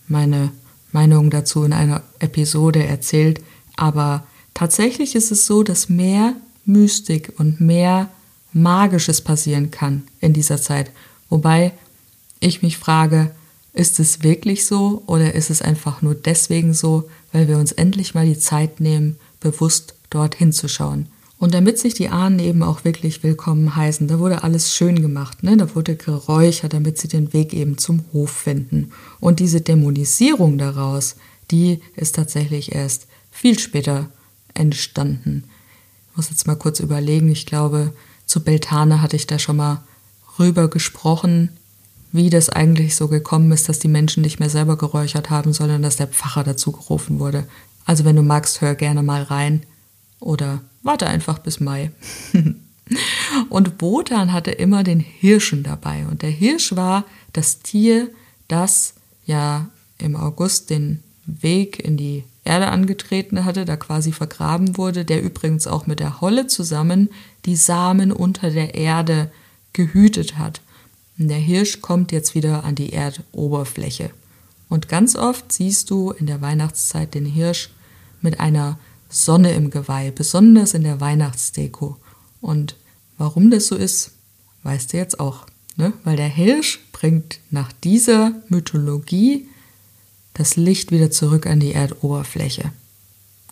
meine 0.07 0.53
Meinung 0.93 1.31
dazu 1.31 1.65
in 1.65 1.73
einer 1.73 2.03
Episode 2.21 2.85
erzählt, 2.85 3.43
aber 3.77 4.25
tatsächlich 4.53 5.17
ist 5.17 5.33
es 5.33 5.47
so, 5.47 5.65
dass 5.65 5.89
mehr 5.89 6.35
Mystik 6.65 7.33
und 7.39 7.61
mehr 7.61 8.09
Magisches 8.53 9.21
passieren 9.21 9.73
kann 9.73 10.05
in 10.21 10.33
dieser 10.33 10.63
Zeit. 10.63 10.93
Wobei 11.29 11.73
ich 12.39 12.63
mich 12.63 12.79
frage, 12.79 13.33
ist 13.75 13.99
es 13.99 14.23
wirklich 14.23 14.65
so 14.67 15.03
oder 15.07 15.35
ist 15.35 15.51
es 15.51 15.61
einfach 15.61 16.01
nur 16.01 16.15
deswegen 16.15 16.73
so, 16.73 17.11
weil 17.33 17.49
wir 17.49 17.59
uns 17.59 17.73
endlich 17.73 18.15
mal 18.15 18.25
die 18.25 18.39
Zeit 18.39 18.81
nehmen, 18.81 19.17
bewusst 19.41 19.95
dort 20.11 20.37
hinzuschauen? 20.37 21.09
Und 21.39 21.53
damit 21.53 21.79
sich 21.79 21.93
die 21.93 22.09
Ahnen 22.09 22.39
eben 22.39 22.63
auch 22.63 22.85
wirklich 22.85 23.23
willkommen 23.25 23.75
heißen, 23.75 24.07
da 24.07 24.21
wurde 24.21 24.45
alles 24.45 24.75
schön 24.75 25.03
gemacht, 25.03 25.43
ne? 25.43 25.57
da 25.57 25.75
wurde 25.75 25.97
geräuchert, 25.97 26.73
damit 26.73 26.99
sie 26.99 27.09
den 27.09 27.33
Weg 27.33 27.53
eben 27.53 27.77
zum 27.77 28.05
Hof 28.13 28.31
finden. 28.31 28.93
Und 29.21 29.41
diese 29.41 29.61
Dämonisierung 29.61 30.57
daraus, 30.57 31.17
die 31.51 31.81
ist 31.97 32.15
tatsächlich 32.15 32.73
erst 32.73 33.09
viel 33.31 33.59
später 33.59 34.09
entstanden. 34.55 35.45
Ich 36.11 36.17
muss 36.17 36.31
jetzt 36.31 36.47
mal 36.47 36.55
kurz 36.55 36.79
überlegen, 36.79 37.29
ich 37.31 37.45
glaube, 37.45 37.93
zu 38.25 38.43
Beltane 38.43 39.03
hatte 39.03 39.17
ich 39.17 39.27
da 39.27 39.41
schon 39.41 39.57
mal 39.57 39.83
rüber 40.39 40.69
gesprochen, 40.69 41.51
wie 42.15 42.31
das 42.31 42.49
eigentlich 42.49 42.95
so 42.95 43.09
gekommen 43.09 43.51
ist, 43.51 43.69
dass 43.69 43.81
die 43.81 43.89
Menschen 43.89 44.23
nicht 44.23 44.39
mehr 44.39 44.49
selber 44.49 44.79
geräuchert 44.79 45.31
haben, 45.31 45.53
sondern 45.53 45.83
dass 45.83 45.97
der 45.97 46.07
Pfarrer 46.07 46.45
dazu 46.45 46.71
gerufen 46.71 47.19
wurde. 47.19 47.45
Also 47.87 48.05
wenn 48.05 48.15
du 48.15 48.23
magst, 48.23 48.61
hör 48.61 48.77
gerne 48.77 49.03
mal 49.03 49.25
rein 49.25 49.65
oder 50.21 50.61
warte 50.85 51.09
einfach 51.09 51.41
bis 51.41 51.59
Mai. 51.59 51.91
und 53.49 53.83
Wotan 53.83 54.33
hatte 54.33 54.53
immer 54.53 54.85
den 54.85 55.01
Hirschen 55.01 55.65
dabei 55.65 56.07
und 56.07 56.23
der 56.23 56.31
Hirsch 56.31 56.77
war 56.77 57.05
das 57.33 57.59
Tier, 57.59 58.09
das 58.47 58.95
ja 59.27 59.67
im 59.99 60.15
August 60.15 60.71
den 60.71 61.03
Weg 61.27 61.81
in 61.81 61.97
die 61.97 62.23
Erde 62.45 62.69
angetreten 62.69 63.45
hatte, 63.45 63.65
da 63.65 63.77
quasi 63.77 64.13
vergraben 64.13 64.77
wurde, 64.77 65.05
der 65.05 65.21
übrigens 65.21 65.67
auch 65.67 65.89
mit 65.89 65.99
der 65.99 66.21
Holle 66.21 66.47
zusammen 66.47 67.11
die 67.45 67.57
Samen 67.57 68.13
unter 68.13 68.51
der 68.51 68.77
Erde 68.77 69.33
gehütet 69.73 70.39
hat. 70.39 70.61
Der 71.17 71.39
Hirsch 71.39 71.81
kommt 71.81 72.13
jetzt 72.13 72.35
wieder 72.35 72.65
an 72.65 72.75
die 72.75 72.93
Erdoberfläche. 72.93 74.11
Und 74.69 74.89
ganz 74.89 75.15
oft 75.15 75.53
siehst 75.53 75.91
du 75.91 76.11
in 76.11 76.27
der 76.27 76.41
Weihnachtszeit 76.41 77.15
den 77.15 77.27
Hirsch 77.27 77.71
mit 78.21 78.41
einer 78.41 78.79
Sonne 79.09 79.53
im 79.53 79.71
Geweih, 79.71 80.11
besonders 80.11 80.75
in 80.75 80.83
der 80.83 81.01
Weihnachtsdeko. 81.01 81.97
Und 82.41 82.75
warum 83.17 83.51
das 83.51 83.69
so 83.69 83.77
ist, 83.77 84.11
weißt 84.65 84.93
du 84.93 84.97
jetzt 84.97 85.21
auch. 85.21 85.47
Ne? 85.77 85.93
Weil 86.03 86.17
der 86.17 86.29
Hirsch 86.29 86.81
bringt 86.93 87.39
nach 87.51 87.73
dieser 87.73 88.33
Mythologie 88.49 89.49
das 90.33 90.57
Licht 90.57 90.91
wieder 90.91 91.11
zurück 91.13 91.47
an 91.47 91.61
die 91.61 91.73
Erdoberfläche. 91.73 92.73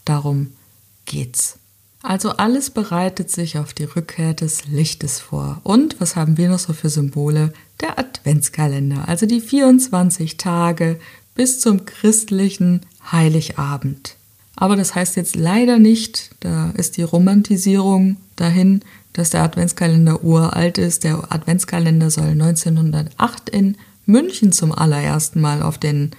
Darum 0.04 0.52
geht's. 1.04 1.58
Also 2.02 2.30
alles 2.30 2.70
bereitet 2.70 3.30
sich 3.30 3.58
auf 3.58 3.74
die 3.74 3.84
Rückkehr 3.84 4.34
des 4.34 4.66
Lichtes 4.66 5.20
vor. 5.20 5.60
Und 5.62 6.00
was 6.00 6.16
haben 6.16 6.36
wir 6.36 6.48
noch 6.48 6.58
so 6.58 6.72
für 6.72 6.88
Symbole? 6.88 7.52
Der 7.80 7.98
Adventskalender, 7.98 9.08
also 9.08 9.26
die 9.26 9.40
24 9.40 10.36
Tage 10.36 10.98
bis 11.34 11.60
zum 11.60 11.86
christlichen 11.86 12.80
Heiligabend. 13.10 14.16
Aber 14.56 14.76
das 14.76 14.94
heißt 14.94 15.16
jetzt 15.16 15.36
leider 15.36 15.78
nicht, 15.78 16.30
da 16.40 16.70
ist 16.70 16.96
die 16.96 17.02
Romantisierung 17.02 18.16
dahin, 18.36 18.82
dass 19.12 19.30
der 19.30 19.42
Adventskalender 19.42 20.22
uralt 20.24 20.78
ist. 20.78 21.04
Der 21.04 21.32
Adventskalender 21.32 22.10
soll 22.10 22.28
1908 22.28 23.48
in 23.48 23.76
München 24.06 24.52
zum 24.52 24.72
allerersten 24.72 25.40
Mal 25.40 25.62
auf 25.62 25.78
den 25.78 26.10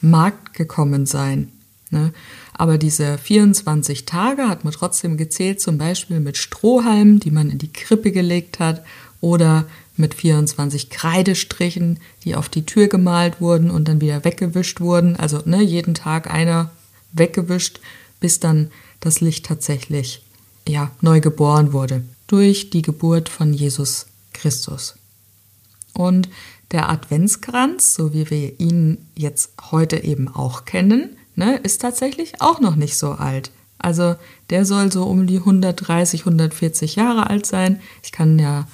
Markt 0.00 0.54
gekommen 0.54 1.06
sein. 1.06 1.50
Ne? 1.92 2.12
Aber 2.54 2.78
diese 2.78 3.18
24 3.18 4.06
Tage 4.06 4.48
hat 4.48 4.64
man 4.64 4.72
trotzdem 4.72 5.16
gezählt, 5.16 5.60
zum 5.60 5.78
Beispiel 5.78 6.20
mit 6.20 6.36
Strohhalmen, 6.36 7.20
die 7.20 7.30
man 7.30 7.50
in 7.50 7.58
die 7.58 7.72
Krippe 7.72 8.12
gelegt 8.12 8.58
hat, 8.58 8.84
oder 9.20 9.66
mit 9.96 10.14
24 10.14 10.90
Kreidestrichen, 10.90 12.00
die 12.24 12.34
auf 12.34 12.48
die 12.48 12.66
Tür 12.66 12.88
gemalt 12.88 13.40
wurden 13.40 13.70
und 13.70 13.86
dann 13.86 14.00
wieder 14.00 14.24
weggewischt 14.24 14.80
wurden. 14.80 15.16
Also 15.16 15.40
ne, 15.44 15.62
jeden 15.62 15.94
Tag 15.94 16.32
einer 16.32 16.70
weggewischt, 17.12 17.80
bis 18.18 18.40
dann 18.40 18.70
das 19.00 19.20
Licht 19.20 19.46
tatsächlich 19.46 20.24
ja, 20.66 20.90
neu 21.00 21.20
geboren 21.20 21.72
wurde 21.72 22.02
durch 22.26 22.70
die 22.70 22.82
Geburt 22.82 23.28
von 23.28 23.52
Jesus 23.52 24.06
Christus. 24.32 24.96
Und 25.92 26.28
der 26.70 26.88
Adventskranz, 26.88 27.94
so 27.94 28.14
wie 28.14 28.30
wir 28.30 28.58
ihn 28.58 29.06
jetzt 29.14 29.52
heute 29.70 30.02
eben 30.02 30.28
auch 30.28 30.64
kennen, 30.64 31.16
ne, 31.34 31.56
ist 31.56 31.80
tatsächlich 31.80 32.40
auch 32.40 32.60
noch 32.60 32.76
nicht 32.76 32.96
so 32.96 33.12
alt. 33.12 33.50
Also 33.78 34.14
der 34.50 34.64
soll 34.64 34.92
so 34.92 35.04
um 35.04 35.26
die 35.26 35.38
130, 35.38 36.20
140 36.20 36.96
Jahre 36.96 37.28
alt 37.28 37.46
sein. 37.46 37.80
Ich 38.02 38.12
kann 38.12 38.38
ja 38.38 38.66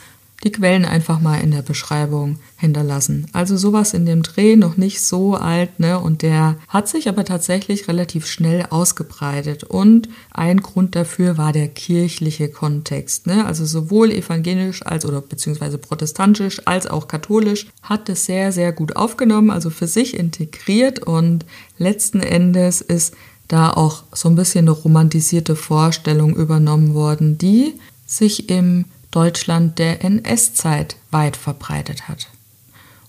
die 0.44 0.52
Quellen 0.52 0.84
einfach 0.84 1.20
mal 1.20 1.40
in 1.40 1.50
der 1.50 1.62
Beschreibung 1.62 2.38
hinterlassen. 2.56 3.26
Also 3.32 3.56
sowas 3.56 3.92
in 3.92 4.06
dem 4.06 4.22
Dreh, 4.22 4.54
noch 4.54 4.76
nicht 4.76 5.00
so 5.00 5.34
alt, 5.34 5.80
ne? 5.80 5.98
Und 5.98 6.22
der 6.22 6.56
hat 6.68 6.88
sich 6.88 7.08
aber 7.08 7.24
tatsächlich 7.24 7.88
relativ 7.88 8.26
schnell 8.26 8.66
ausgebreitet. 8.70 9.64
Und 9.64 10.08
ein 10.30 10.60
Grund 10.60 10.94
dafür 10.94 11.38
war 11.38 11.52
der 11.52 11.66
kirchliche 11.66 12.48
Kontext, 12.48 13.26
ne? 13.26 13.46
Also 13.46 13.64
sowohl 13.64 14.12
evangelisch 14.12 14.86
als 14.86 15.04
oder 15.04 15.20
beziehungsweise 15.20 15.78
protestantisch 15.78 16.62
als 16.66 16.86
auch 16.86 17.08
katholisch 17.08 17.66
hat 17.82 18.08
es 18.08 18.26
sehr, 18.26 18.52
sehr 18.52 18.72
gut 18.72 18.94
aufgenommen, 18.94 19.50
also 19.50 19.70
für 19.70 19.88
sich 19.88 20.16
integriert 20.16 21.00
und 21.00 21.46
letzten 21.78 22.20
Endes 22.20 22.80
ist 22.80 23.14
da 23.48 23.70
auch 23.70 24.04
so 24.12 24.28
ein 24.28 24.36
bisschen 24.36 24.66
eine 24.66 24.70
romantisierte 24.72 25.56
Vorstellung 25.56 26.36
übernommen 26.36 26.94
worden, 26.94 27.38
die 27.38 27.74
sich 28.06 28.50
im 28.50 28.84
Deutschland 29.10 29.78
der 29.78 30.04
NS-Zeit 30.04 30.96
weit 31.10 31.36
verbreitet 31.36 32.08
hat. 32.08 32.28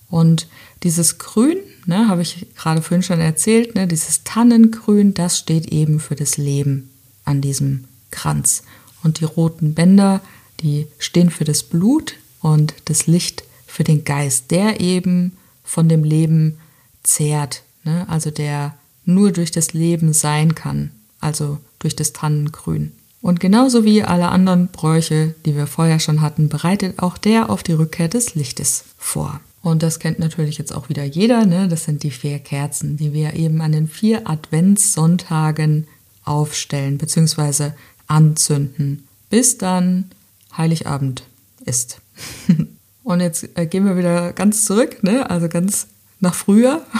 Und 0.08 0.48
dieses 0.82 1.18
Grün, 1.18 1.58
ne, 1.86 2.08
habe 2.08 2.22
ich 2.22 2.46
gerade 2.56 2.82
vorhin 2.82 3.02
schon 3.02 3.20
erzählt, 3.20 3.74
ne, 3.74 3.86
dieses 3.86 4.24
Tannengrün, 4.24 5.14
das 5.14 5.38
steht 5.38 5.66
eben 5.66 6.00
für 6.00 6.16
das 6.16 6.36
Leben 6.36 6.90
an 7.24 7.40
diesem 7.40 7.84
Kranz. 8.10 8.64
Und 9.02 9.20
die 9.20 9.24
roten 9.24 9.74
Bänder, 9.74 10.20
die 10.60 10.86
stehen 10.98 11.30
für 11.30 11.44
das 11.44 11.62
Blut 11.62 12.14
und 12.40 12.74
das 12.86 13.06
Licht 13.06 13.44
für 13.66 13.84
den 13.84 14.04
Geist, 14.04 14.50
der 14.50 14.80
eben 14.80 15.36
von 15.62 15.88
dem 15.88 16.02
Leben 16.02 16.58
zehrt, 17.02 17.62
ne, 17.84 18.06
also 18.08 18.30
der 18.30 18.74
nur 19.04 19.32
durch 19.32 19.50
das 19.50 19.72
Leben 19.72 20.12
sein 20.12 20.54
kann, 20.54 20.90
also 21.20 21.58
durch 21.78 21.94
das 21.94 22.12
Tannengrün. 22.12 22.92
Und 23.22 23.38
genauso 23.38 23.84
wie 23.84 24.02
alle 24.02 24.28
anderen 24.28 24.68
Bräuche, 24.68 25.34
die 25.44 25.54
wir 25.54 25.66
vorher 25.66 26.00
schon 26.00 26.22
hatten, 26.22 26.48
bereitet 26.48 26.98
auch 27.00 27.18
der 27.18 27.50
auf 27.50 27.62
die 27.62 27.74
Rückkehr 27.74 28.08
des 28.08 28.34
Lichtes 28.34 28.84
vor. 28.96 29.40
Und 29.62 29.82
das 29.82 29.98
kennt 29.98 30.18
natürlich 30.18 30.56
jetzt 30.56 30.74
auch 30.74 30.88
wieder 30.88 31.04
jeder, 31.04 31.44
ne? 31.44 31.68
Das 31.68 31.84
sind 31.84 32.02
die 32.02 32.10
vier 32.10 32.38
Kerzen, 32.38 32.96
die 32.96 33.12
wir 33.12 33.34
eben 33.34 33.60
an 33.60 33.72
den 33.72 33.88
vier 33.88 34.28
Adventssonntagen 34.28 35.86
aufstellen 36.24 36.96
bzw. 36.96 37.72
anzünden, 38.06 39.06
bis 39.28 39.58
dann 39.58 40.10
Heiligabend 40.56 41.24
ist. 41.64 42.00
Und 43.04 43.20
jetzt 43.20 43.48
äh, 43.54 43.66
gehen 43.66 43.84
wir 43.84 43.96
wieder 43.96 44.32
ganz 44.32 44.64
zurück, 44.64 45.02
ne? 45.02 45.28
also 45.28 45.48
ganz 45.48 45.88
nach 46.20 46.34
früher. 46.34 46.84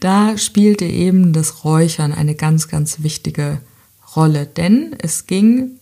Da 0.00 0.36
spielte 0.38 0.84
eben 0.84 1.32
das 1.32 1.62
Räuchern 1.64 2.12
eine 2.12 2.34
ganz, 2.34 2.66
ganz 2.66 3.02
wichtige 3.02 3.44
Rolle, 3.44 3.60
denn 4.24 4.96
es 4.98 5.26
ging 5.26 5.72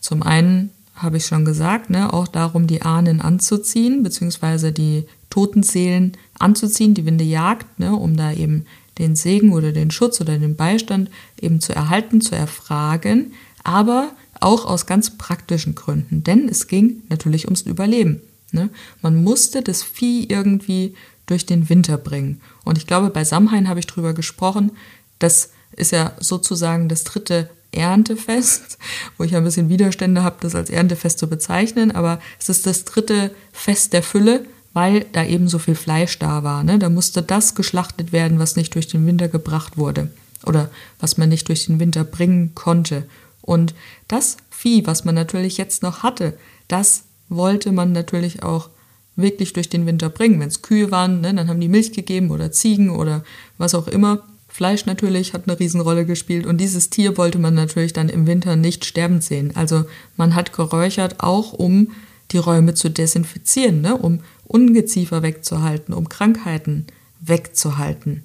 zum 0.00 0.22
einen, 0.22 0.70
habe 0.94 1.16
ich 1.16 1.26
schon 1.26 1.44
gesagt, 1.44 1.90
ne, 1.90 2.12
auch 2.12 2.28
darum, 2.28 2.66
die 2.66 2.82
Ahnen 2.82 3.20
anzuziehen, 3.20 4.02
beziehungsweise 4.02 4.72
die 4.72 5.04
toten 5.30 5.62
Seelen 5.62 6.16
anzuziehen, 6.38 6.94
die 6.94 7.04
Winde 7.04 7.24
jagt, 7.24 7.78
ne, 7.78 7.94
um 7.94 8.16
da 8.16 8.32
eben 8.32 8.66
den 8.98 9.16
Segen 9.16 9.52
oder 9.52 9.72
den 9.72 9.90
Schutz 9.90 10.20
oder 10.20 10.38
den 10.38 10.56
Beistand 10.56 11.10
eben 11.40 11.60
zu 11.60 11.74
erhalten, 11.74 12.20
zu 12.20 12.34
erfragen, 12.34 13.32
aber 13.62 14.12
auch 14.40 14.64
aus 14.64 14.86
ganz 14.86 15.18
praktischen 15.18 15.74
Gründen, 15.74 16.22
denn 16.22 16.48
es 16.48 16.68
ging 16.68 17.02
natürlich 17.08 17.46
ums 17.46 17.62
Überleben. 17.62 18.22
Ne? 18.52 18.70
Man 19.02 19.22
musste 19.22 19.62
das 19.62 19.82
Vieh 19.82 20.24
irgendwie 20.28 20.94
durch 21.26 21.46
den 21.46 21.68
Winter 21.68 21.98
bringen. 21.98 22.40
Und 22.64 22.78
ich 22.78 22.86
glaube, 22.86 23.10
bei 23.10 23.24
Samhain 23.24 23.68
habe 23.68 23.80
ich 23.80 23.86
drüber 23.86 24.14
gesprochen, 24.14 24.70
das 25.18 25.50
ist 25.76 25.92
ja 25.92 26.12
sozusagen 26.20 26.88
das 26.88 27.04
dritte 27.04 27.50
Erntefest, 27.76 28.78
wo 29.16 29.24
ich 29.24 29.36
ein 29.36 29.44
bisschen 29.44 29.68
Widerstände 29.68 30.22
habe, 30.22 30.36
das 30.40 30.54
als 30.54 30.70
Erntefest 30.70 31.18
zu 31.18 31.28
bezeichnen, 31.28 31.90
aber 31.90 32.20
es 32.40 32.48
ist 32.48 32.66
das 32.66 32.84
dritte 32.84 33.30
Fest 33.52 33.92
der 33.92 34.02
Fülle, 34.02 34.46
weil 34.72 35.06
da 35.12 35.24
eben 35.24 35.48
so 35.48 35.58
viel 35.58 35.74
Fleisch 35.74 36.18
da 36.18 36.42
war. 36.42 36.62
Ne? 36.62 36.78
Da 36.78 36.90
musste 36.90 37.22
das 37.22 37.54
geschlachtet 37.54 38.12
werden, 38.12 38.38
was 38.38 38.56
nicht 38.56 38.74
durch 38.74 38.88
den 38.88 39.06
Winter 39.06 39.28
gebracht 39.28 39.78
wurde 39.78 40.10
oder 40.44 40.70
was 41.00 41.16
man 41.16 41.28
nicht 41.28 41.48
durch 41.48 41.66
den 41.66 41.80
Winter 41.80 42.04
bringen 42.04 42.54
konnte. 42.54 43.04
Und 43.40 43.74
das 44.08 44.36
Vieh, 44.50 44.86
was 44.86 45.04
man 45.04 45.14
natürlich 45.14 45.56
jetzt 45.56 45.82
noch 45.82 46.02
hatte, 46.02 46.36
das 46.68 47.04
wollte 47.28 47.72
man 47.72 47.92
natürlich 47.92 48.42
auch 48.42 48.68
wirklich 49.16 49.52
durch 49.52 49.68
den 49.68 49.86
Winter 49.86 50.10
bringen. 50.10 50.40
Wenn 50.40 50.48
es 50.48 50.62
Kühe 50.62 50.90
waren, 50.90 51.20
ne, 51.20 51.32
dann 51.34 51.48
haben 51.48 51.60
die 51.60 51.68
Milch 51.68 51.92
gegeben 51.92 52.30
oder 52.30 52.52
Ziegen 52.52 52.90
oder 52.90 53.24
was 53.58 53.74
auch 53.74 53.88
immer. 53.88 54.24
Fleisch 54.56 54.86
natürlich 54.86 55.34
hat 55.34 55.42
eine 55.46 55.60
Riesenrolle 55.60 56.06
gespielt 56.06 56.46
und 56.46 56.56
dieses 56.56 56.88
Tier 56.88 57.18
wollte 57.18 57.38
man 57.38 57.52
natürlich 57.52 57.92
dann 57.92 58.08
im 58.08 58.26
Winter 58.26 58.56
nicht 58.56 58.86
sterbend 58.86 59.22
sehen. 59.22 59.54
Also 59.54 59.84
man 60.16 60.34
hat 60.34 60.54
geräuchert 60.54 61.16
auch, 61.20 61.52
um 61.52 61.92
die 62.30 62.38
Räume 62.38 62.72
zu 62.72 62.88
desinfizieren, 62.88 63.82
ne? 63.82 63.94
um 63.94 64.20
Ungeziefer 64.46 65.22
wegzuhalten, 65.22 65.92
um 65.92 66.08
Krankheiten 66.08 66.86
wegzuhalten. 67.20 68.22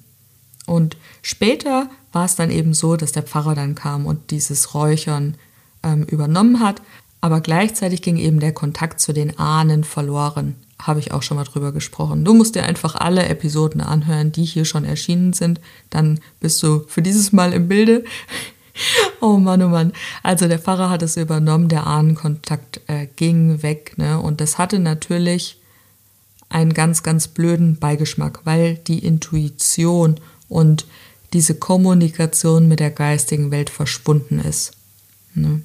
Und 0.64 0.96
später 1.20 1.90
war 2.12 2.24
es 2.24 2.34
dann 2.34 2.50
eben 2.50 2.72
so, 2.72 2.96
dass 2.96 3.12
der 3.12 3.24
Pfarrer 3.24 3.54
dann 3.54 3.74
kam 3.74 4.06
und 4.06 4.30
dieses 4.30 4.72
Räuchern 4.72 5.34
ähm, 5.82 6.04
übernommen 6.04 6.60
hat, 6.60 6.80
aber 7.20 7.42
gleichzeitig 7.42 8.00
ging 8.00 8.16
eben 8.16 8.40
der 8.40 8.54
Kontakt 8.54 9.00
zu 9.00 9.12
den 9.12 9.38
Ahnen 9.38 9.84
verloren 9.84 10.56
habe 10.82 11.00
ich 11.00 11.12
auch 11.12 11.22
schon 11.22 11.36
mal 11.36 11.44
drüber 11.44 11.72
gesprochen. 11.72 12.24
Du 12.24 12.34
musst 12.34 12.54
dir 12.54 12.64
einfach 12.64 12.94
alle 12.96 13.26
Episoden 13.26 13.80
anhören, 13.80 14.32
die 14.32 14.44
hier 14.44 14.64
schon 14.64 14.84
erschienen 14.84 15.32
sind. 15.32 15.60
Dann 15.90 16.20
bist 16.40 16.62
du 16.62 16.84
für 16.88 17.02
dieses 17.02 17.32
Mal 17.32 17.52
im 17.52 17.68
Bilde. 17.68 18.04
oh 19.20 19.36
Mann, 19.38 19.62
oh 19.62 19.68
Mann. 19.68 19.92
Also 20.22 20.48
der 20.48 20.58
Pfarrer 20.58 20.90
hat 20.90 21.02
es 21.02 21.16
übernommen, 21.16 21.68
der 21.68 21.86
Ahnenkontakt 21.86 22.80
äh, 22.88 23.06
ging 23.16 23.62
weg. 23.62 23.94
Ne? 23.96 24.20
Und 24.20 24.40
das 24.40 24.58
hatte 24.58 24.78
natürlich 24.78 25.58
einen 26.48 26.74
ganz, 26.74 27.02
ganz 27.02 27.28
blöden 27.28 27.78
Beigeschmack, 27.78 28.40
weil 28.44 28.74
die 28.74 28.98
Intuition 28.98 30.20
und 30.48 30.86
diese 31.32 31.54
Kommunikation 31.54 32.68
mit 32.68 32.80
der 32.80 32.90
geistigen 32.90 33.50
Welt 33.50 33.70
verschwunden 33.70 34.38
ist. 34.38 34.72
Ne? 35.34 35.62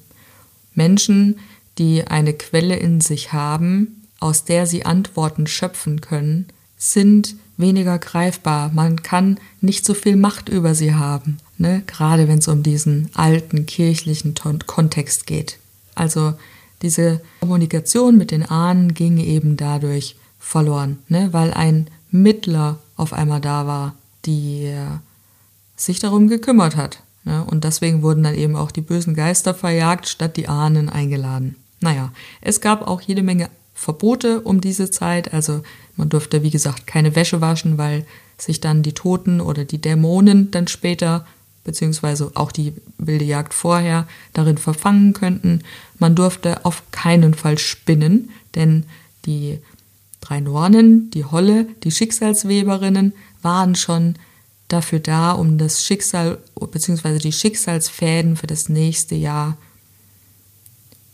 Menschen, 0.74 1.40
die 1.76 2.06
eine 2.06 2.32
Quelle 2.32 2.76
in 2.76 3.00
sich 3.00 3.32
haben, 3.32 3.97
aus 4.20 4.44
der 4.44 4.66
sie 4.66 4.84
Antworten 4.84 5.46
schöpfen 5.46 6.00
können, 6.00 6.46
sind 6.76 7.36
weniger 7.56 7.98
greifbar. 7.98 8.70
Man 8.72 9.02
kann 9.02 9.38
nicht 9.60 9.84
so 9.84 9.94
viel 9.94 10.16
Macht 10.16 10.48
über 10.48 10.74
sie 10.74 10.94
haben, 10.94 11.38
ne? 11.58 11.82
gerade 11.86 12.28
wenn 12.28 12.38
es 12.38 12.48
um 12.48 12.62
diesen 12.62 13.10
alten 13.14 13.66
kirchlichen 13.66 14.34
Kontext 14.66 15.26
geht. 15.26 15.58
Also 15.94 16.34
diese 16.82 17.20
Kommunikation 17.40 18.16
mit 18.16 18.30
den 18.30 18.44
Ahnen 18.44 18.94
ging 18.94 19.18
eben 19.18 19.56
dadurch 19.56 20.16
verloren, 20.38 20.98
ne? 21.08 21.32
weil 21.32 21.52
ein 21.52 21.88
Mittler 22.10 22.78
auf 22.96 23.12
einmal 23.12 23.40
da 23.40 23.66
war, 23.66 23.94
die 24.24 24.66
äh, 24.66 24.86
sich 25.76 25.98
darum 25.98 26.28
gekümmert 26.28 26.76
hat. 26.76 27.02
Ne? 27.24 27.44
Und 27.44 27.64
deswegen 27.64 28.02
wurden 28.02 28.22
dann 28.22 28.34
eben 28.34 28.56
auch 28.56 28.70
die 28.70 28.80
bösen 28.80 29.14
Geister 29.14 29.54
verjagt, 29.54 30.08
statt 30.08 30.36
die 30.36 30.48
Ahnen 30.48 30.88
eingeladen. 30.88 31.56
Naja, 31.80 32.12
es 32.40 32.60
gab 32.60 32.86
auch 32.86 33.00
jede 33.00 33.22
Menge 33.22 33.50
Verbote 33.78 34.40
um 34.40 34.60
diese 34.60 34.90
Zeit. 34.90 35.32
Also 35.32 35.62
man 35.96 36.08
durfte, 36.08 36.42
wie 36.42 36.50
gesagt, 36.50 36.88
keine 36.88 37.14
Wäsche 37.14 37.40
waschen, 37.40 37.78
weil 37.78 38.04
sich 38.36 38.60
dann 38.60 38.82
die 38.82 38.92
Toten 38.92 39.40
oder 39.40 39.64
die 39.64 39.80
Dämonen 39.80 40.50
dann 40.50 40.66
später, 40.66 41.24
beziehungsweise 41.62 42.32
auch 42.34 42.50
die 42.50 42.72
wilde 42.98 43.24
Jagd 43.24 43.54
vorher, 43.54 44.08
darin 44.32 44.58
verfangen 44.58 45.12
könnten. 45.12 45.62
Man 46.00 46.16
durfte 46.16 46.64
auf 46.64 46.82
keinen 46.90 47.34
Fall 47.34 47.56
spinnen, 47.56 48.30
denn 48.56 48.84
die 49.26 49.60
drei 50.20 50.40
Nornen, 50.40 51.10
die 51.12 51.24
Holle, 51.24 51.68
die 51.84 51.92
Schicksalsweberinnen 51.92 53.12
waren 53.42 53.76
schon 53.76 54.16
dafür 54.66 54.98
da, 54.98 55.30
um 55.30 55.56
das 55.56 55.84
Schicksal 55.84 56.38
beziehungsweise 56.56 57.20
die 57.20 57.32
Schicksalsfäden 57.32 58.36
für 58.36 58.48
das 58.48 58.68
nächste 58.68 59.14
Jahr 59.14 59.56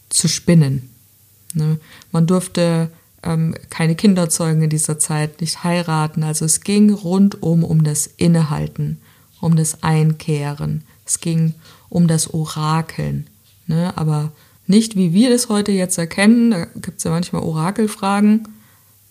zu 0.08 0.28
spinnen. 0.28 0.93
Ne? 1.54 1.78
Man 2.12 2.26
durfte 2.26 2.90
ähm, 3.22 3.54
keine 3.70 3.94
Kinder 3.94 4.28
zeugen 4.28 4.62
in 4.62 4.70
dieser 4.70 4.98
Zeit, 4.98 5.40
nicht 5.40 5.64
heiraten. 5.64 6.22
Also 6.22 6.44
es 6.44 6.60
ging 6.60 6.92
rundum 6.92 7.64
um 7.64 7.84
das 7.84 8.06
Innehalten, 8.06 9.00
um 9.40 9.56
das 9.56 9.82
Einkehren. 9.82 10.84
Es 11.06 11.20
ging 11.20 11.54
um 11.88 12.06
das 12.06 12.32
Orakeln. 12.32 13.26
Ne? 13.66 13.96
Aber 13.96 14.32
nicht 14.66 14.96
wie 14.96 15.12
wir 15.12 15.30
das 15.30 15.48
heute 15.48 15.72
jetzt 15.72 15.98
erkennen. 15.98 16.50
Da 16.50 16.64
gibt 16.76 16.98
es 16.98 17.04
ja 17.04 17.10
manchmal 17.10 17.42
Orakelfragen. 17.42 18.48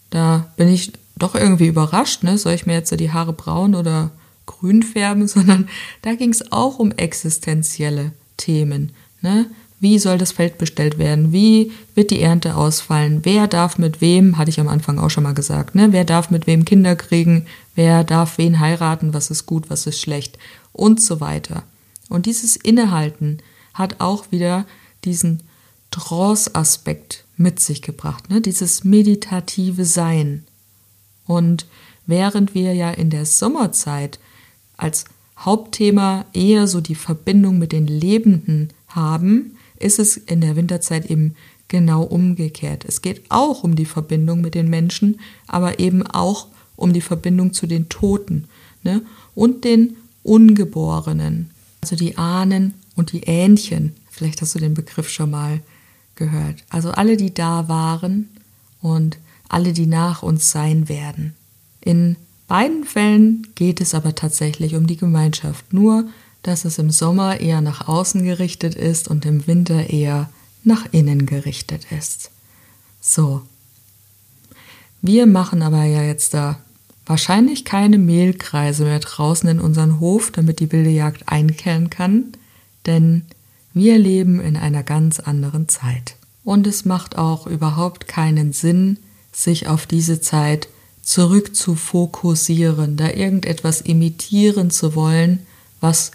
Da 0.09 0.51
bin 0.57 0.67
ich 0.67 0.93
doch 1.15 1.35
irgendwie 1.35 1.67
überrascht. 1.67 2.23
Ne? 2.23 2.37
Soll 2.37 2.53
ich 2.53 2.65
mir 2.65 2.73
jetzt 2.73 2.97
die 2.99 3.11
Haare 3.11 3.33
braun 3.33 3.75
oder 3.75 4.11
grün 4.45 4.83
färben? 4.83 5.27
Sondern 5.27 5.69
da 6.01 6.15
ging 6.15 6.31
es 6.31 6.51
auch 6.51 6.79
um 6.79 6.91
existenzielle 6.91 8.11
Themen. 8.37 8.91
Ne? 9.21 9.47
Wie 9.83 9.99
soll 9.99 10.17
das 10.17 10.31
Feld 10.31 10.57
bestellt 10.57 10.97
werden? 10.97 11.33
Wie 11.33 11.73
wird 11.93 12.09
die 12.09 12.21
Ernte 12.21 12.55
ausfallen? 12.55 13.19
Wer 13.23 13.47
darf 13.47 13.77
mit 13.77 13.99
wem, 13.99 14.37
hatte 14.37 14.49
ich 14.49 14.61
am 14.61 14.69
Anfang 14.69 14.97
auch 14.97 15.09
schon 15.09 15.25
mal 15.25 15.33
gesagt, 15.33 15.75
ne? 15.75 15.91
Wer 15.91 16.05
darf 16.05 16.31
mit 16.31 16.47
wem 16.47 16.63
Kinder 16.63 16.95
kriegen? 16.95 17.47
Wer 17.75 18.05
darf 18.05 18.37
wen 18.37 18.61
heiraten? 18.61 19.13
Was 19.13 19.29
ist 19.29 19.45
gut? 19.45 19.69
Was 19.69 19.85
ist 19.85 19.99
schlecht? 19.99 20.39
Und 20.71 21.01
so 21.01 21.19
weiter. 21.19 21.63
Und 22.07 22.27
dieses 22.27 22.55
Innehalten 22.55 23.39
hat 23.73 23.99
auch 23.99 24.31
wieder 24.31 24.65
diesen 25.03 25.43
Trance-Aspekt 25.91 27.25
mit 27.35 27.59
sich 27.59 27.81
gebracht, 27.81 28.29
ne? 28.29 28.39
dieses 28.39 28.85
meditative 28.85 29.83
Sein. 29.83 30.45
Und 31.27 31.65
während 32.05 32.55
wir 32.55 32.73
ja 32.73 32.89
in 32.89 33.09
der 33.09 33.25
Sommerzeit 33.25 34.17
als 34.77 35.03
Hauptthema 35.37 36.23
eher 36.31 36.67
so 36.67 36.79
die 36.79 36.95
Verbindung 36.95 37.59
mit 37.59 37.73
den 37.73 37.87
Lebenden 37.87 38.69
haben, 38.87 39.52
ist 39.83 39.99
es 39.99 40.17
in 40.17 40.41
der 40.41 40.55
Winterzeit 40.55 41.05
eben 41.05 41.35
genau 41.67 42.03
umgekehrt. 42.03 42.85
Es 42.85 43.01
geht 43.01 43.23
auch 43.29 43.63
um 43.63 43.75
die 43.75 43.85
Verbindung 43.85 44.41
mit 44.41 44.55
den 44.55 44.69
Menschen, 44.69 45.19
aber 45.47 45.79
eben 45.79 46.05
auch 46.05 46.47
um 46.75 46.93
die 46.93 47.01
Verbindung 47.01 47.53
zu 47.53 47.67
den 47.67 47.89
Toten 47.89 48.45
ne? 48.83 49.01
und 49.35 49.63
den 49.63 49.97
Ungeborenen, 50.23 51.49
also 51.81 51.95
die 51.95 52.17
Ahnen 52.17 52.73
und 52.95 53.11
die 53.11 53.23
Ähnchen. 53.23 53.93
Vielleicht 54.09 54.41
hast 54.41 54.55
du 54.55 54.59
den 54.59 54.73
Begriff 54.73 55.09
schon 55.09 55.31
mal 55.31 55.59
gehört. 56.15 56.63
Also 56.69 56.91
alle, 56.91 57.17
die 57.17 57.33
da 57.33 57.67
waren 57.67 58.29
und 58.81 59.17
alle, 59.49 59.73
die 59.73 59.87
nach 59.87 60.23
uns 60.23 60.51
sein 60.51 60.87
werden. 60.87 61.33
In 61.81 62.15
beiden 62.47 62.83
Fällen 62.83 63.47
geht 63.55 63.81
es 63.81 63.93
aber 63.93 64.15
tatsächlich 64.15 64.75
um 64.75 64.87
die 64.87 64.97
Gemeinschaft, 64.97 65.73
nur 65.73 66.05
dass 66.43 66.65
es 66.65 66.77
im 66.77 66.91
Sommer 66.91 67.39
eher 67.39 67.61
nach 67.61 67.87
außen 67.87 68.23
gerichtet 68.23 68.75
ist 68.75 69.07
und 69.07 69.25
im 69.25 69.47
Winter 69.47 69.89
eher 69.89 70.29
nach 70.63 70.85
innen 70.91 71.25
gerichtet 71.25 71.87
ist. 71.97 72.29
So. 73.01 73.41
Wir 75.01 75.25
machen 75.25 75.61
aber 75.61 75.83
ja 75.83 76.03
jetzt 76.03 76.33
da 76.33 76.59
wahrscheinlich 77.05 77.65
keine 77.65 77.97
Mehlkreise 77.97 78.85
mehr 78.85 78.99
draußen 78.99 79.49
in 79.49 79.59
unseren 79.59 79.99
Hof, 79.99 80.31
damit 80.31 80.59
die 80.59 80.71
wilde 80.71 80.89
Jagd 80.89 81.27
einkehren 81.27 81.89
kann, 81.89 82.33
denn 82.85 83.23
wir 83.73 83.97
leben 83.97 84.39
in 84.39 84.55
einer 84.55 84.83
ganz 84.83 85.19
anderen 85.19 85.67
Zeit. 85.67 86.15
Und 86.43 86.67
es 86.67 86.85
macht 86.85 87.17
auch 87.17 87.47
überhaupt 87.47 88.07
keinen 88.07 88.53
Sinn, 88.53 88.97
sich 89.31 89.67
auf 89.67 89.85
diese 89.85 90.21
Zeit 90.21 90.67
zurück 91.01 91.55
zu 91.55 91.75
fokussieren, 91.75 92.95
da 92.95 93.09
irgendetwas 93.09 93.81
imitieren 93.81 94.71
zu 94.71 94.95
wollen, 94.95 95.45
was 95.81 96.11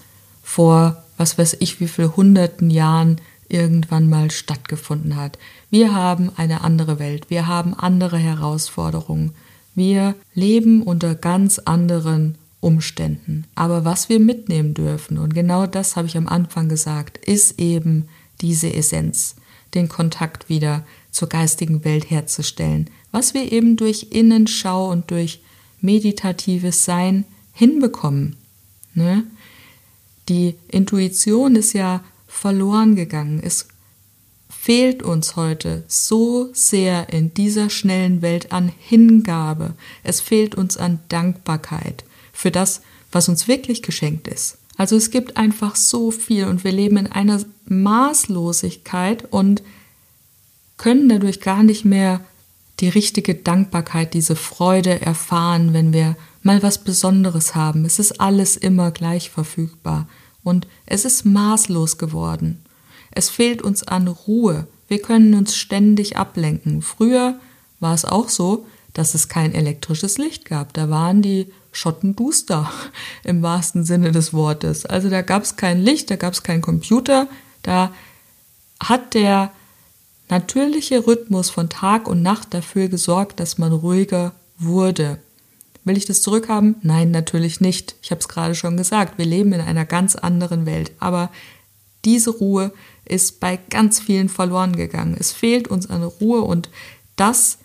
vor, 0.49 1.05
was 1.19 1.37
weiß 1.37 1.59
ich, 1.61 1.79
wie 1.79 1.89
viel 1.89 2.17
hunderten 2.17 2.71
Jahren 2.71 3.21
irgendwann 3.51 4.09
mal 4.09 4.31
stattgefunden 4.31 5.17
hat. 5.17 5.39
Wir 5.71 5.95
haben 5.95 6.31
eine 6.37 6.63
andere 6.63 6.99
Welt, 6.99 7.29
wir 7.29 7.47
haben 7.47 7.75
andere 7.75 8.17
Herausforderungen, 8.17 9.35
wir 9.75 10.15
leben 10.35 10.83
unter 10.83 11.15
ganz 11.15 11.59
anderen 11.59 12.37
Umständen. 12.61 13.45
Aber 13.55 13.85
was 13.85 14.09
wir 14.09 14.21
mitnehmen 14.21 14.73
dürfen, 14.73 15.19
und 15.19 15.35
genau 15.35 15.67
das 15.67 15.97
habe 15.97 16.09
ich 16.09 16.17
am 16.17 16.27
Anfang 16.27 16.71
gesagt, 16.71 17.19
ist 17.19 17.61
eben 17.61 18.09
diese 18.41 18.73
Essenz, 18.73 19.37
den 19.75 19.91
Kontakt 19.91 20.49
wieder 20.49 20.83
zur 21.11 21.29
geistigen 21.29 21.85
Welt 21.85 22.09
herzustellen, 22.09 22.89
was 23.13 23.35
wir 23.35 23.53
eben 23.53 23.77
durch 23.77 24.09
Innenschau 24.11 24.91
und 24.91 25.11
durch 25.11 25.43
meditatives 25.83 26.87
Sein 26.87 27.27
hinbekommen. 27.53 28.37
Ne? 28.95 29.25
Die 30.29 30.57
Intuition 30.69 31.57
ist 31.57 31.73
ja 31.73 32.05
verloren 32.27 32.95
gegangen. 32.97 33.41
Es 33.43 33.69
fehlt 34.51 35.03
uns 35.03 35.37
heute 35.37 35.85
so 35.89 36.51
sehr 36.53 37.13
in 37.13 37.33
dieser 37.33 37.71
schnellen 37.71 38.21
Welt 38.21 38.53
an 38.53 38.71
Hingabe. 38.79 39.75
Es 40.03 40.21
fehlt 40.21 40.55
uns 40.55 40.77
an 40.77 41.01
Dankbarkeit 41.09 42.05
für 42.33 42.51
das, 42.51 42.83
was 43.11 43.29
uns 43.29 43.49
wirklich 43.49 43.83
geschenkt 43.83 44.29
ist. 44.29 44.59
Also 44.77 44.97
es 44.97 45.11
gibt 45.11 45.37
einfach 45.37 45.75
so 45.75 46.11
viel 46.11 46.45
und 46.45 46.65
wir 46.65 46.73
leben 46.73 46.99
in 46.99 47.07
einer 47.07 47.43
Maßlosigkeit 47.67 49.33
und 49.33 49.63
können 50.77 51.09
dadurch 51.09 51.41
gar 51.41 51.63
nicht 51.63 51.85
mehr 51.85 52.21
die 52.81 52.89
richtige 52.89 53.35
Dankbarkeit, 53.35 54.15
diese 54.15 54.37
Freude 54.37 55.01
erfahren, 55.01 55.73
wenn 55.73 55.93
wir 55.93 56.17
mal 56.43 56.63
was 56.63 56.79
Besonderes 56.79 57.55
haben. 57.55 57.85
Es 57.85 57.99
ist 57.99 58.21
alles 58.21 58.57
immer 58.57 58.91
gleich 58.91 59.31
verfügbar 59.31 60.09
und 60.45 60.67
es 60.87 61.05
ist 61.05 61.25
maßlos 61.25 61.99
geworden. 61.99 62.63
Es 63.11 63.29
fehlt 63.29 63.63
uns 63.63 63.83
an 63.83 64.07
Ruhe. 64.09 64.67
Wir 64.87 65.03
können 65.03 65.35
uns 65.35 65.57
ständig 65.57 66.17
ablenken. 66.17 66.83
Früher 66.83 67.39
war 67.81 67.95
es 67.95 68.05
auch 68.05 68.29
so, 68.29 68.67
dass 68.95 69.15
es 69.15 69.29
kein 69.29 69.55
elektrisches 69.55 70.19
Licht 70.19 70.45
gab. 70.45 70.73
Da 70.73 70.89
waren 70.89 71.23
die 71.23 71.53
Schotten 71.73 72.17
duster 72.17 72.71
im 73.25 73.43
wahrsten 73.43 73.85
Sinne 73.85 74.13
des 74.13 74.33
Wortes. 74.33 74.87
Also 74.87 75.11
da 75.11 75.23
gab 75.23 75.43
es 75.43 75.57
kein 75.57 75.81
Licht, 75.81 76.11
da 76.11 76.17
gab 76.17 76.33
es 76.33 76.43
keinen 76.43 76.63
Computer. 76.63 77.29
Da 77.63 77.93
hat 78.81 79.15
der 79.15 79.53
natürliche 80.31 81.07
Rhythmus 81.07 81.51
von 81.51 81.69
Tag 81.69 82.09
und 82.09 82.23
Nacht 82.23 82.53
dafür 82.55 82.89
gesorgt, 82.89 83.41
dass 83.41 83.59
man 83.59 83.73
ruhiger 83.73 84.33
wurde. 84.59 85.19
Will 85.85 85.97
ich 85.97 86.05
das 86.05 86.21
zurückhaben? 86.21 86.77
Nein, 86.83 87.11
natürlich 87.11 87.61
nicht. 87.61 87.95
Ich 88.03 88.11
habe 88.11 88.21
es 88.21 88.29
gerade 88.29 88.55
schon 88.55 88.77
gesagt, 88.77 89.17
wir 89.17 89.25
leben 89.25 89.53
in 89.53 89.61
einer 89.61 89.87
ganz 89.87 90.17
anderen 90.17 90.67
Welt. 90.67 90.93
Aber 90.99 91.31
diese 92.05 92.31
Ruhe 92.31 92.73
ist 93.05 93.41
bei 93.41 93.59
ganz 93.71 93.99
vielen 94.01 94.29
verloren 94.29 94.77
gegangen. 94.77 95.17
Es 95.19 95.33
fehlt 95.33 95.69
uns 95.69 95.89
an 95.89 96.03
Ruhe 96.03 96.43
und 96.43 96.69
das 97.17 97.59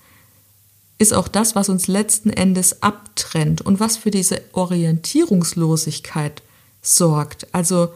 ist 0.98 1.14
auch 1.14 1.28
das, 1.28 1.56
was 1.56 1.70
uns 1.70 1.88
letzten 1.88 2.30
Endes 2.30 2.82
abtrennt 2.82 3.62
und 3.62 3.80
was 3.80 3.98
für 3.98 4.12
diese 4.12 4.42
Orientierungslosigkeit 4.54 6.42
sorgt. 6.82 7.54
Also 7.54 7.90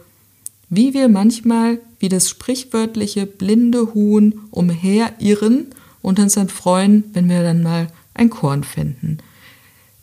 wie 0.69 0.93
wir 0.93 1.08
manchmal 1.08 1.80
wie 1.99 2.10
das 2.10 2.29
sprichwörtliche 2.29 3.25
blinde 3.25 3.93
Huhn 3.93 4.41
umherirren 4.51 5.67
und 6.01 6.19
uns 6.19 6.33
dann 6.33 6.49
freuen, 6.49 7.03
wenn 7.13 7.29
wir 7.29 7.43
dann 7.43 7.63
mal 7.63 7.88
ein 8.13 8.29
Korn 8.29 8.63
finden 8.63 9.19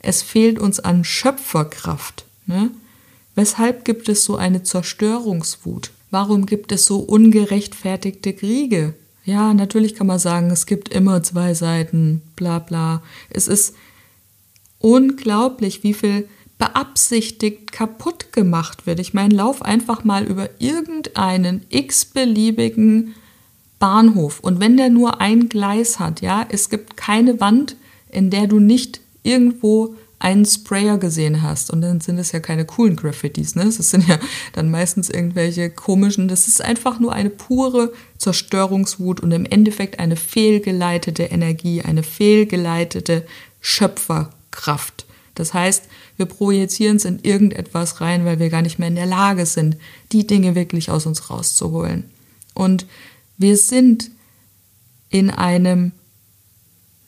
es 0.04 0.22
fehlt 0.22 0.58
uns 0.58 0.80
an 0.80 1.04
Schöpferkraft. 1.04 2.26
Ne? 2.46 2.70
Weshalb 3.34 3.84
gibt 3.84 4.08
es 4.08 4.24
so 4.24 4.36
eine 4.36 4.62
Zerstörungswut? 4.62 5.90
Warum 6.10 6.46
gibt 6.46 6.70
es 6.72 6.84
so 6.84 6.98
ungerechtfertigte 6.98 8.34
Kriege? 8.34 8.94
Ja, 9.24 9.54
natürlich 9.54 9.94
kann 9.94 10.06
man 10.06 10.18
sagen, 10.18 10.50
es 10.50 10.66
gibt 10.66 10.90
immer 10.90 11.22
zwei 11.22 11.54
Seiten, 11.54 12.20
bla 12.36 12.58
bla. 12.58 13.02
Es 13.30 13.48
ist 13.48 13.74
unglaublich, 14.78 15.82
wie 15.82 15.94
viel 15.94 16.28
beabsichtigt 16.58 17.72
kaputt 17.72 18.32
gemacht 18.32 18.86
wird. 18.86 19.00
Ich 19.00 19.14
meine, 19.14 19.34
lauf 19.34 19.62
einfach 19.62 20.04
mal 20.04 20.24
über 20.24 20.48
irgendeinen 20.58 21.62
x-beliebigen 21.68 23.14
Bahnhof 23.78 24.40
und 24.40 24.60
wenn 24.60 24.76
der 24.76 24.88
nur 24.88 25.20
ein 25.20 25.48
Gleis 25.48 25.98
hat, 25.98 26.20
ja, 26.20 26.46
es 26.48 26.70
gibt 26.70 26.96
keine 26.96 27.40
Wand, 27.40 27.76
in 28.08 28.30
der 28.30 28.46
du 28.46 28.60
nicht 28.60 29.00
irgendwo 29.24 29.96
einen 30.24 30.46
Sprayer 30.46 30.96
gesehen 30.96 31.42
hast. 31.42 31.70
Und 31.70 31.82
dann 31.82 32.00
sind 32.00 32.18
es 32.18 32.32
ja 32.32 32.40
keine 32.40 32.64
coolen 32.64 32.96
Graffitis, 32.96 33.56
ne? 33.56 33.64
Das 33.64 33.90
sind 33.90 34.08
ja 34.08 34.18
dann 34.54 34.70
meistens 34.70 35.10
irgendwelche 35.10 35.68
komischen. 35.68 36.28
Das 36.28 36.48
ist 36.48 36.64
einfach 36.64 36.98
nur 36.98 37.12
eine 37.12 37.28
pure 37.28 37.92
Zerstörungswut 38.16 39.20
und 39.20 39.32
im 39.32 39.44
Endeffekt 39.44 39.98
eine 39.98 40.16
fehlgeleitete 40.16 41.24
Energie, 41.24 41.82
eine 41.82 42.02
fehlgeleitete 42.02 43.26
Schöpferkraft. 43.60 45.04
Das 45.34 45.52
heißt, 45.52 45.84
wir 46.16 46.26
projizieren 46.26 46.96
es 46.96 47.04
in 47.04 47.18
irgendetwas 47.20 48.00
rein, 48.00 48.24
weil 48.24 48.38
wir 48.38 48.50
gar 48.50 48.62
nicht 48.62 48.78
mehr 48.78 48.88
in 48.88 48.94
der 48.94 49.06
Lage 49.06 49.46
sind, 49.46 49.76
die 50.12 50.26
Dinge 50.26 50.54
wirklich 50.54 50.90
aus 50.90 51.06
uns 51.06 51.30
rauszuholen. 51.30 52.04
Und 52.54 52.86
wir 53.36 53.56
sind 53.56 54.10
in 55.10 55.30
einem 55.30 55.92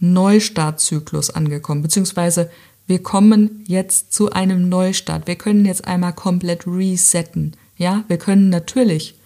Neustartzyklus 0.01 1.31
angekommen, 1.31 1.83
beziehungsweise 1.83 2.51
wir 2.87 3.03
kommen 3.03 3.65
jetzt 3.67 4.13
zu 4.13 4.31
einem 4.31 4.69
Neustart. 4.69 5.27
Wir 5.27 5.37
können 5.37 5.65
jetzt 5.65 5.87
einmal 5.87 6.13
komplett 6.13 6.67
resetten. 6.67 7.57
Ja, 7.77 8.05
wir 8.09 8.19
können 8.19 8.49
natürlich 8.49 9.17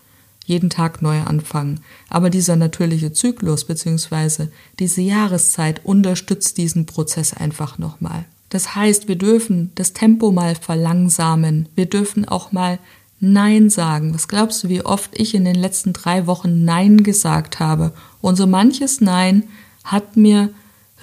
jeden 0.47 0.71
Tag 0.71 1.03
neu 1.03 1.21
anfangen. 1.21 1.81
Aber 2.09 2.31
dieser 2.31 2.57
natürliche 2.57 3.13
Zyklus 3.13 3.65
beziehungsweise 3.65 4.51
diese 4.79 5.03
Jahreszeit 5.03 5.85
unterstützt 5.85 6.57
diesen 6.57 6.87
Prozess 6.87 7.35
einfach 7.35 7.79
nochmal. 7.79 8.25
Das 8.51 8.75
heißt, 8.75 9.09
wir 9.09 9.17
dürfen 9.17 9.73
das 9.77 9.93
Tempo 9.93 10.33
mal 10.33 10.55
verlangsamen. 10.55 11.69
Wir 11.75 11.87
dürfen 11.87 12.29
auch 12.29 12.53
mal 12.53 12.79
Nein 13.21 13.71
sagen. 13.71 14.13
Was 14.13 14.29
glaubst 14.29 14.65
du, 14.65 14.69
wie 14.69 14.85
oft 14.85 15.19
ich 15.19 15.35
in 15.35 15.45
den 15.45 15.55
letzten 15.55 15.93
drei 15.93 16.27
Wochen 16.27 16.65
Nein 16.65 17.03
gesagt 17.03 17.61
habe? 17.61 17.93
Und 18.21 18.37
so 18.37 18.47
manches 18.47 19.01
Nein 19.01 19.45
hat 19.85 20.17
mir 20.17 20.51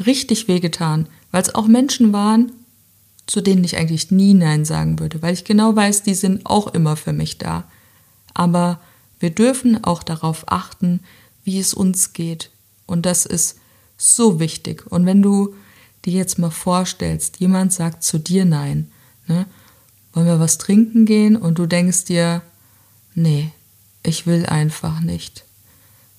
richtig 0.06 0.48
wehgetan, 0.48 1.08
weil 1.32 1.42
es 1.42 1.56
auch 1.56 1.68
Menschen 1.68 2.14
waren, 2.14 2.52
zu 3.28 3.42
denen 3.42 3.64
ich 3.64 3.78
eigentlich 3.78 4.12
nie 4.12 4.34
Nein 4.34 4.66
sagen 4.66 5.00
würde, 5.00 5.22
weil 5.22 5.34
ich 5.34 5.44
genau 5.44 5.76
weiß, 5.76 6.04
die 6.04 6.16
sind 6.16 6.46
auch 6.46 6.74
immer 6.74 6.96
für 6.96 7.14
mich 7.14 7.38
da. 7.38 7.66
Aber 8.34 8.80
wir 9.20 9.30
dürfen 9.30 9.84
auch 9.84 10.04
darauf 10.04 10.46
achten, 10.48 11.02
wie 11.44 11.60
es 11.60 11.74
uns 11.74 12.14
geht. 12.14 12.52
Und 12.86 13.06
das 13.06 13.26
ist 13.26 13.60
so 13.98 14.40
wichtig. 14.40 14.86
Und 14.90 15.06
wenn 15.06 15.22
du 15.22 15.56
dir 16.08 16.18
jetzt 16.18 16.40
mal 16.40 16.52
vorstellst, 16.52 17.40
jemand 17.40 17.74
sagt 17.74 18.04
zu 18.04 18.18
dir 18.18 18.46
Nein, 18.46 18.90
ne, 19.28 19.46
wollen 20.14 20.26
wir 20.26 20.40
was 20.40 20.58
trinken 20.58 21.06
gehen 21.06 21.36
und 21.36 21.60
du 21.60 21.66
denkst 21.66 22.06
dir, 22.06 22.42
nee, 23.14 23.52
ich 24.04 24.26
will 24.26 24.46
einfach 24.46 25.02
nicht. 25.02 25.44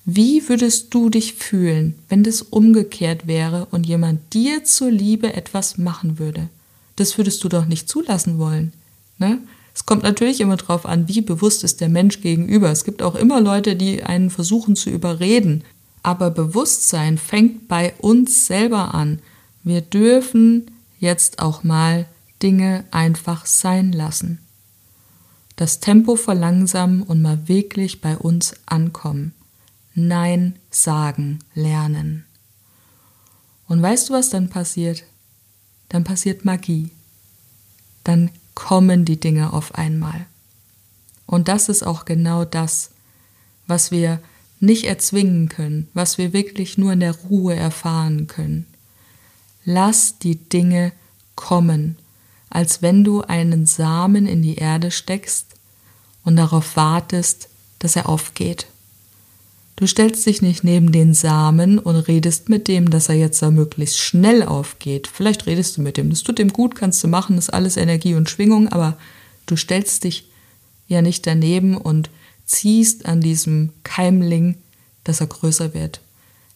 Wie 0.05 0.47
würdest 0.47 0.93
du 0.93 1.09
dich 1.09 1.33
fühlen, 1.33 1.95
wenn 2.07 2.23
das 2.23 2.41
umgekehrt 2.41 3.27
wäre 3.27 3.67
und 3.71 3.85
jemand 3.85 4.33
dir 4.33 4.63
zur 4.63 4.89
Liebe 4.89 5.33
etwas 5.33 5.77
machen 5.77 6.19
würde? 6.19 6.49
Das 6.95 7.17
würdest 7.17 7.43
du 7.43 7.49
doch 7.49 7.65
nicht 7.65 7.89
zulassen 7.89 8.37
wollen. 8.37 8.73
Ne? 9.17 9.39
Es 9.73 9.85
kommt 9.85 10.03
natürlich 10.03 10.41
immer 10.41 10.57
darauf 10.57 10.85
an, 10.85 11.07
wie 11.07 11.21
bewusst 11.21 11.63
ist 11.63 11.81
der 11.81 11.89
Mensch 11.89 12.21
gegenüber. 12.21 12.69
Es 12.69 12.83
gibt 12.83 13.01
auch 13.01 13.15
immer 13.15 13.41
Leute, 13.41 13.75
die 13.75 14.03
einen 14.03 14.29
versuchen 14.29 14.75
zu 14.75 14.89
überreden. 14.89 15.63
Aber 16.03 16.31
Bewusstsein 16.31 17.17
fängt 17.17 17.67
bei 17.67 17.93
uns 17.99 18.47
selber 18.47 18.93
an. 18.93 19.19
Wir 19.69 19.81
dürfen 19.81 20.71
jetzt 20.97 21.37
auch 21.37 21.63
mal 21.63 22.07
Dinge 22.41 22.85
einfach 22.89 23.45
sein 23.45 23.91
lassen. 23.91 24.39
Das 25.57 25.79
Tempo 25.79 26.15
verlangsamen 26.15 27.03
und 27.03 27.21
mal 27.21 27.47
wirklich 27.47 28.01
bei 28.01 28.17
uns 28.17 28.55
ankommen. 28.65 29.35
Nein 29.93 30.55
sagen 30.71 31.43
lernen. 31.53 32.25
Und 33.67 33.79
weißt 33.79 34.09
du, 34.09 34.13
was 34.13 34.31
dann 34.31 34.49
passiert? 34.49 35.03
Dann 35.89 36.03
passiert 36.03 36.45
Magie. 36.45 36.89
Dann 38.03 38.31
kommen 38.55 39.05
die 39.05 39.19
Dinge 39.19 39.53
auf 39.53 39.75
einmal. 39.75 40.25
Und 41.27 41.47
das 41.47 41.69
ist 41.69 41.83
auch 41.83 42.05
genau 42.05 42.43
das, 42.43 42.89
was 43.67 43.91
wir 43.91 44.19
nicht 44.59 44.85
erzwingen 44.85 45.47
können, 45.47 45.89
was 45.93 46.17
wir 46.17 46.33
wirklich 46.33 46.79
nur 46.79 46.93
in 46.93 47.01
der 47.01 47.15
Ruhe 47.15 47.55
erfahren 47.55 48.25
können. 48.25 48.65
Lass 49.65 50.19
die 50.19 50.35
Dinge 50.35 50.91
kommen, 51.35 51.97
als 52.49 52.81
wenn 52.81 53.03
du 53.03 53.21
einen 53.21 53.65
Samen 53.65 54.25
in 54.25 54.41
die 54.41 54.55
Erde 54.55 54.91
steckst 54.91 55.47
und 56.23 56.35
darauf 56.35 56.75
wartest, 56.75 57.49
dass 57.79 57.95
er 57.95 58.09
aufgeht. 58.09 58.67
Du 59.79 59.87
stellst 59.87 60.25
dich 60.25 60.41
nicht 60.41 60.65
neben 60.65 60.91
den 60.91 61.13
Samen 61.13 61.79
und 61.79 61.95
redest 61.95 62.49
mit 62.49 62.67
dem, 62.67 62.89
dass 62.89 63.07
er 63.07 63.15
jetzt 63.15 63.41
da 63.41 63.49
möglichst 63.49 63.97
schnell 63.97 64.43
aufgeht. 64.43 65.07
Vielleicht 65.07 65.45
redest 65.45 65.77
du 65.77 65.81
mit 65.81 65.95
dem, 65.95 66.09
das 66.09 66.23
tut 66.23 66.37
dem 66.37 66.51
gut, 66.51 66.75
kannst 66.75 67.01
du 67.01 67.07
machen, 67.07 67.37
ist 67.37 67.53
alles 67.53 67.77
Energie 67.77 68.15
und 68.15 68.29
Schwingung, 68.29 68.67
aber 68.67 68.97
du 69.45 69.55
stellst 69.55 70.03
dich 70.03 70.29
ja 70.89 71.01
nicht 71.01 71.25
daneben 71.25 71.77
und 71.77 72.09
ziehst 72.45 73.05
an 73.05 73.21
diesem 73.21 73.69
Keimling, 73.83 74.57
dass 75.05 75.21
er 75.21 75.27
größer 75.27 75.73
wird. 75.73 76.01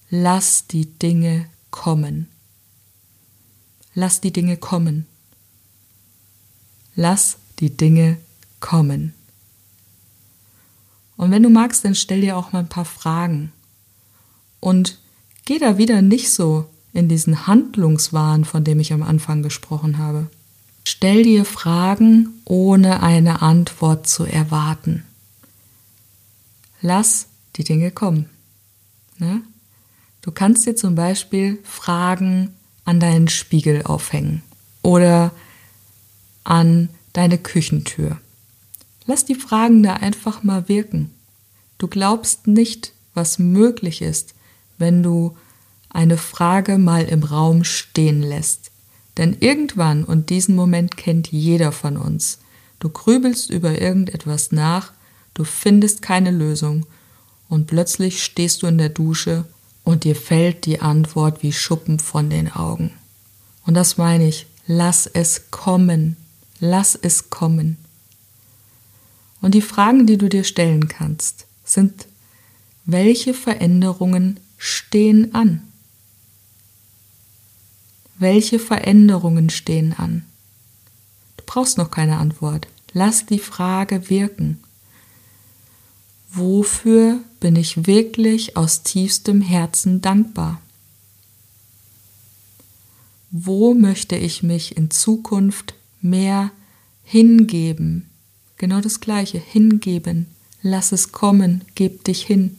Lass 0.10 0.68
die 0.68 0.88
Dinge 0.88 1.46
kommen. 1.72 2.28
Lass 3.94 4.22
die 4.22 4.34
Dinge 4.34 4.58
kommen. 4.58 5.06
Lass 6.96 7.38
die 7.60 7.76
Dinge 7.76 8.18
kommen. 8.60 9.14
Und 11.16 11.32
wenn 11.32 11.44
du 11.44 11.50
magst, 11.50 11.86
dann 11.86 11.96
stell 11.96 12.22
dir 12.22 12.38
auch 12.38 12.52
mal 12.52 12.60
ein 12.60 12.70
paar 12.70 12.86
Fragen. 12.86 13.52
Und 14.60 15.00
geh 15.46 15.60
da 15.60 15.78
wieder 15.78 16.02
nicht 16.02 16.32
so 16.32 16.70
in 16.94 17.10
diesen 17.10 17.48
Handlungswahn, 17.48 18.46
von 18.46 18.64
dem 18.64 18.80
ich 18.80 18.94
am 18.94 19.04
Anfang 19.04 19.44
gesprochen 19.44 19.98
habe. 19.98 20.28
Stell 20.86 21.24
dir 21.24 21.46
Fragen, 21.46 22.30
ohne 22.46 23.02
eine 23.02 23.42
Antwort 23.42 24.08
zu 24.08 24.26
erwarten. 24.26 25.04
Lass 26.82 27.28
die 27.56 27.64
Dinge 27.64 27.92
kommen. 27.92 28.30
Ne? 29.18 29.42
Du 30.22 30.32
kannst 30.32 30.66
dir 30.66 30.76
zum 30.76 30.96
Beispiel 30.96 31.60
Fragen 31.64 32.54
an 32.86 33.00
deinen 33.00 33.28
Spiegel 33.28 33.84
aufhängen 33.84 34.44
oder 34.82 35.32
an 36.44 36.90
deine 37.14 37.38
Küchentür. 37.38 38.20
Lass 39.06 39.26
die 39.26 39.36
Fragen 39.36 39.84
da 39.84 39.94
einfach 39.94 40.44
mal 40.44 40.68
wirken. 40.70 41.12
Du 41.78 41.88
glaubst 41.88 42.48
nicht, 42.48 42.94
was 43.14 43.40
möglich 43.40 44.02
ist, 44.02 44.34
wenn 44.78 45.04
du 45.04 45.38
eine 45.90 46.18
Frage 46.18 46.78
mal 46.78 47.04
im 47.04 47.24
Raum 47.24 47.64
stehen 47.64 48.22
lässt. 48.22 48.72
Denn 49.18 49.38
irgendwann, 49.40 50.04
und 50.04 50.30
diesen 50.30 50.56
Moment 50.56 50.98
kennt 50.98 51.32
jeder 51.32 51.72
von 51.72 51.98
uns, 51.98 52.40
du 52.80 52.90
grübelst 52.90 53.50
über 53.50 53.80
irgendetwas 53.80 54.52
nach, 54.52 54.92
du 55.34 55.44
findest 55.44 56.02
keine 56.02 56.32
Lösung 56.32 56.86
und 57.48 57.68
plötzlich 57.68 58.24
stehst 58.24 58.64
du 58.64 58.68
in 58.68 58.80
der 58.80 58.90
Dusche 58.90 59.46
und 59.84 60.04
dir 60.04 60.16
fällt 60.16 60.66
die 60.66 60.82
Antwort 60.82 61.44
wie 61.44 61.52
Schuppen 61.52 62.00
von 62.00 62.30
den 62.30 62.52
Augen. 62.52 62.92
Und 63.66 63.74
das 63.74 63.98
meine 63.98 64.28
ich, 64.28 64.48
lass 64.68 65.08
es 65.08 65.52
kommen, 65.52 66.18
lass 66.60 66.96
es 66.96 67.30
kommen. 67.30 67.78
Und 69.42 69.56
die 69.56 69.62
Fragen, 69.62 70.08
die 70.08 70.18
du 70.18 70.30
dir 70.30 70.44
stellen 70.46 70.88
kannst, 70.88 71.46
sind, 71.66 72.08
welche 72.86 73.34
Veränderungen 73.34 74.40
stehen 74.58 75.36
an? 75.36 75.62
Welche 78.18 78.60
Veränderungen 78.60 79.50
stehen 79.50 79.94
an? 79.94 80.26
Du 81.38 81.44
brauchst 81.46 81.78
noch 81.78 81.92
keine 81.92 82.18
Antwort. 82.18 82.68
Lass 82.94 83.26
die 83.26 83.40
Frage 83.40 84.10
wirken. 84.10 84.64
Wofür 86.32 87.20
bin 87.44 87.58
ich 87.58 87.86
wirklich 87.86 88.56
aus 88.56 88.84
tiefstem 88.84 89.42
Herzen 89.42 90.00
dankbar? 90.00 90.62
Wo 93.30 93.74
möchte 93.74 94.16
ich 94.16 94.44
mich 94.44 94.78
in 94.78 94.90
Zukunft 94.90 95.74
mehr 96.02 96.52
hingeben, 97.04 98.10
Genau 98.64 98.80
das 98.80 99.02
Gleiche. 99.02 99.40
Hingeben. 99.40 100.28
Lass 100.62 100.94
es 100.94 101.12
kommen. 101.12 101.66
Geb 101.76 102.06
dich 102.06 102.26
hin. 102.26 102.56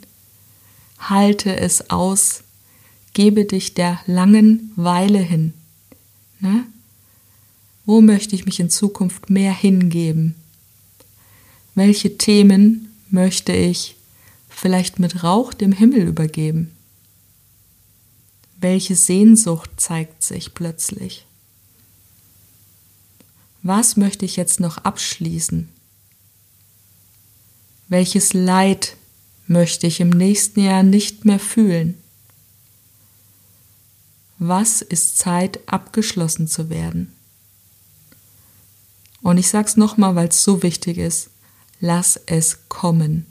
Halte 0.99 1.57
es 1.57 1.89
aus. 1.89 2.43
Gebe 3.15 3.47
dich 3.47 3.73
der 3.73 4.01
langen 4.05 4.71
Weile 4.77 5.21
hin. 5.21 5.55
Ne? 6.41 6.67
Wo 7.87 8.03
möchte 8.03 8.37
ich 8.37 8.45
mich 8.45 8.61
in 8.61 8.69
Zukunft 8.69 9.31
mehr 9.31 9.55
hingeben? 9.55 10.35
Welche 11.75 12.19
Themen 12.19 12.93
möchte 13.09 13.55
ich 13.55 13.97
vielleicht 14.55 14.99
mit 14.99 15.23
Rauch 15.23 15.53
dem 15.53 15.73
Himmel 15.73 16.03
übergeben? 16.03 16.75
Welche 18.59 18.97
Sehnsucht 18.97 19.71
zeigt 19.77 20.23
sich 20.23 20.55
plötzlich? 20.55 21.27
Was 23.63 23.97
möchte 23.97 24.25
ich 24.25 24.37
jetzt 24.37 24.61
noch 24.61 24.79
abschließen? 24.79 25.69
Welches 27.89 28.33
Leid 28.33 28.97
möchte 29.47 29.87
ich 29.87 30.01
im 30.01 30.11
nächsten 30.11 30.61
Jahr 30.61 30.83
nicht 30.83 31.25
mehr 31.25 31.39
fühlen? 31.39 31.99
Was 34.39 34.83
ist 34.83 35.19
Zeit, 35.19 35.61
abgeschlossen 35.67 36.49
zu 36.49 36.71
werden? 36.71 37.13
Und 39.23 39.39
ich 39.39 39.49
sag's 39.49 39.77
nochmal, 39.77 40.15
weil 40.15 40.29
es 40.29 40.45
so 40.45 40.63
wichtig 40.63 40.99
ist. 40.99 41.31
Lass 41.81 42.21
es 42.27 42.69
kommen. 42.69 43.27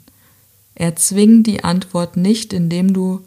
Erzwing 0.74 1.42
die 1.42 1.64
Antwort 1.64 2.16
nicht, 2.16 2.52
indem 2.52 2.92
du 2.92 3.24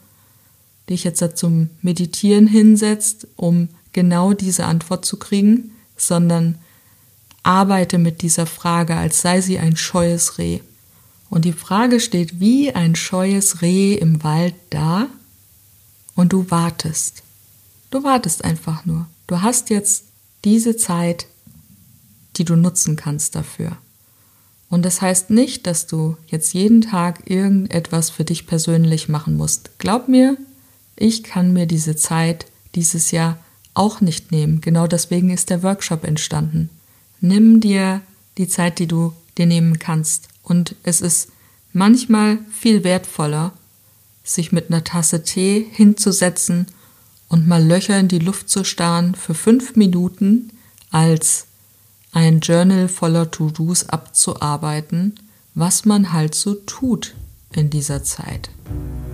dich 0.89 1.03
jetzt 1.03 1.37
zum 1.37 1.69
Meditieren 1.81 2.47
hinsetzt, 2.47 3.27
um 3.35 3.69
genau 3.93 4.33
diese 4.33 4.65
Antwort 4.65 5.05
zu 5.05 5.17
kriegen, 5.17 5.71
sondern 5.95 6.55
arbeite 7.43 7.97
mit 7.97 8.21
dieser 8.21 8.45
Frage, 8.45 8.95
als 8.95 9.21
sei 9.21 9.41
sie 9.41 9.57
ein 9.57 9.77
scheues 9.77 10.37
Reh. 10.37 10.59
Und 11.29 11.45
die 11.45 11.53
Frage 11.53 11.99
steht 11.99 12.39
wie 12.39 12.73
ein 12.73 12.95
scheues 12.95 13.61
Reh 13.61 13.95
im 13.95 14.23
Wald 14.23 14.55
da 14.69 15.07
und 16.15 16.33
du 16.33 16.49
wartest. 16.51 17.23
Du 17.91 18.03
wartest 18.03 18.43
einfach 18.43 18.85
nur. 18.85 19.07
Du 19.27 19.41
hast 19.41 19.69
jetzt 19.69 20.05
diese 20.45 20.77
Zeit, 20.77 21.27
die 22.35 22.45
du 22.45 22.55
nutzen 22.55 22.95
kannst 22.95 23.35
dafür. 23.35 23.77
Und 24.69 24.83
das 24.83 25.01
heißt 25.01 25.29
nicht, 25.29 25.65
dass 25.65 25.87
du 25.87 26.17
jetzt 26.27 26.53
jeden 26.53 26.81
Tag 26.81 27.29
irgendetwas 27.29 28.09
für 28.09 28.25
dich 28.25 28.47
persönlich 28.47 29.07
machen 29.07 29.37
musst. 29.37 29.71
Glaub 29.79 30.07
mir, 30.07 30.37
ich 30.95 31.23
kann 31.23 31.53
mir 31.53 31.65
diese 31.65 31.95
Zeit 31.95 32.47
dieses 32.75 33.11
Jahr 33.11 33.37
auch 33.73 34.01
nicht 34.01 34.31
nehmen. 34.31 34.59
Genau 34.61 34.87
deswegen 34.87 35.29
ist 35.29 35.49
der 35.49 35.63
Workshop 35.63 36.03
entstanden. 36.03 36.69
Nimm 37.21 37.61
dir 37.61 38.01
die 38.37 38.47
Zeit, 38.47 38.79
die 38.79 38.87
du 38.87 39.13
dir 39.37 39.45
nehmen 39.45 39.79
kannst. 39.79 40.27
Und 40.43 40.75
es 40.83 41.01
ist 41.01 41.29
manchmal 41.73 42.39
viel 42.51 42.83
wertvoller, 42.83 43.53
sich 44.23 44.51
mit 44.51 44.69
einer 44.69 44.83
Tasse 44.83 45.23
Tee 45.23 45.65
hinzusetzen 45.71 46.67
und 47.29 47.47
mal 47.47 47.63
Löcher 47.63 47.99
in 47.99 48.07
die 48.07 48.19
Luft 48.19 48.49
zu 48.49 48.63
starren 48.63 49.15
für 49.15 49.33
fünf 49.33 49.75
Minuten, 49.75 50.49
als 50.91 51.45
ein 52.17 52.39
Journal 52.39 52.87
voller 52.87 53.29
To-Dos 53.29 53.89
abzuarbeiten, 53.89 55.19
was 55.53 55.85
man 55.85 56.13
halt 56.13 56.33
so 56.33 56.55
tut 56.55 57.13
in 57.53 57.69
dieser 57.69 58.01
Zeit. 58.01 58.49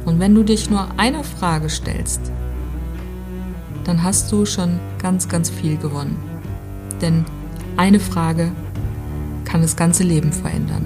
Und 0.05 0.21
wenn 0.21 0.33
du 0.33 0.43
dich 0.43 0.69
nur 0.69 0.87
einer 0.95 1.25
Frage 1.25 1.69
stellst, 1.69 2.21
dann 3.83 4.03
hast 4.03 4.31
du 4.31 4.45
schon 4.45 4.79
ganz, 4.99 5.27
ganz 5.27 5.49
viel 5.49 5.75
gewonnen. 5.75 6.17
Denn 7.01 7.25
eine 7.75 7.99
Frage 7.99 8.53
kann 9.43 9.61
das 9.61 9.75
ganze 9.75 10.03
Leben 10.03 10.31
verändern. 10.31 10.85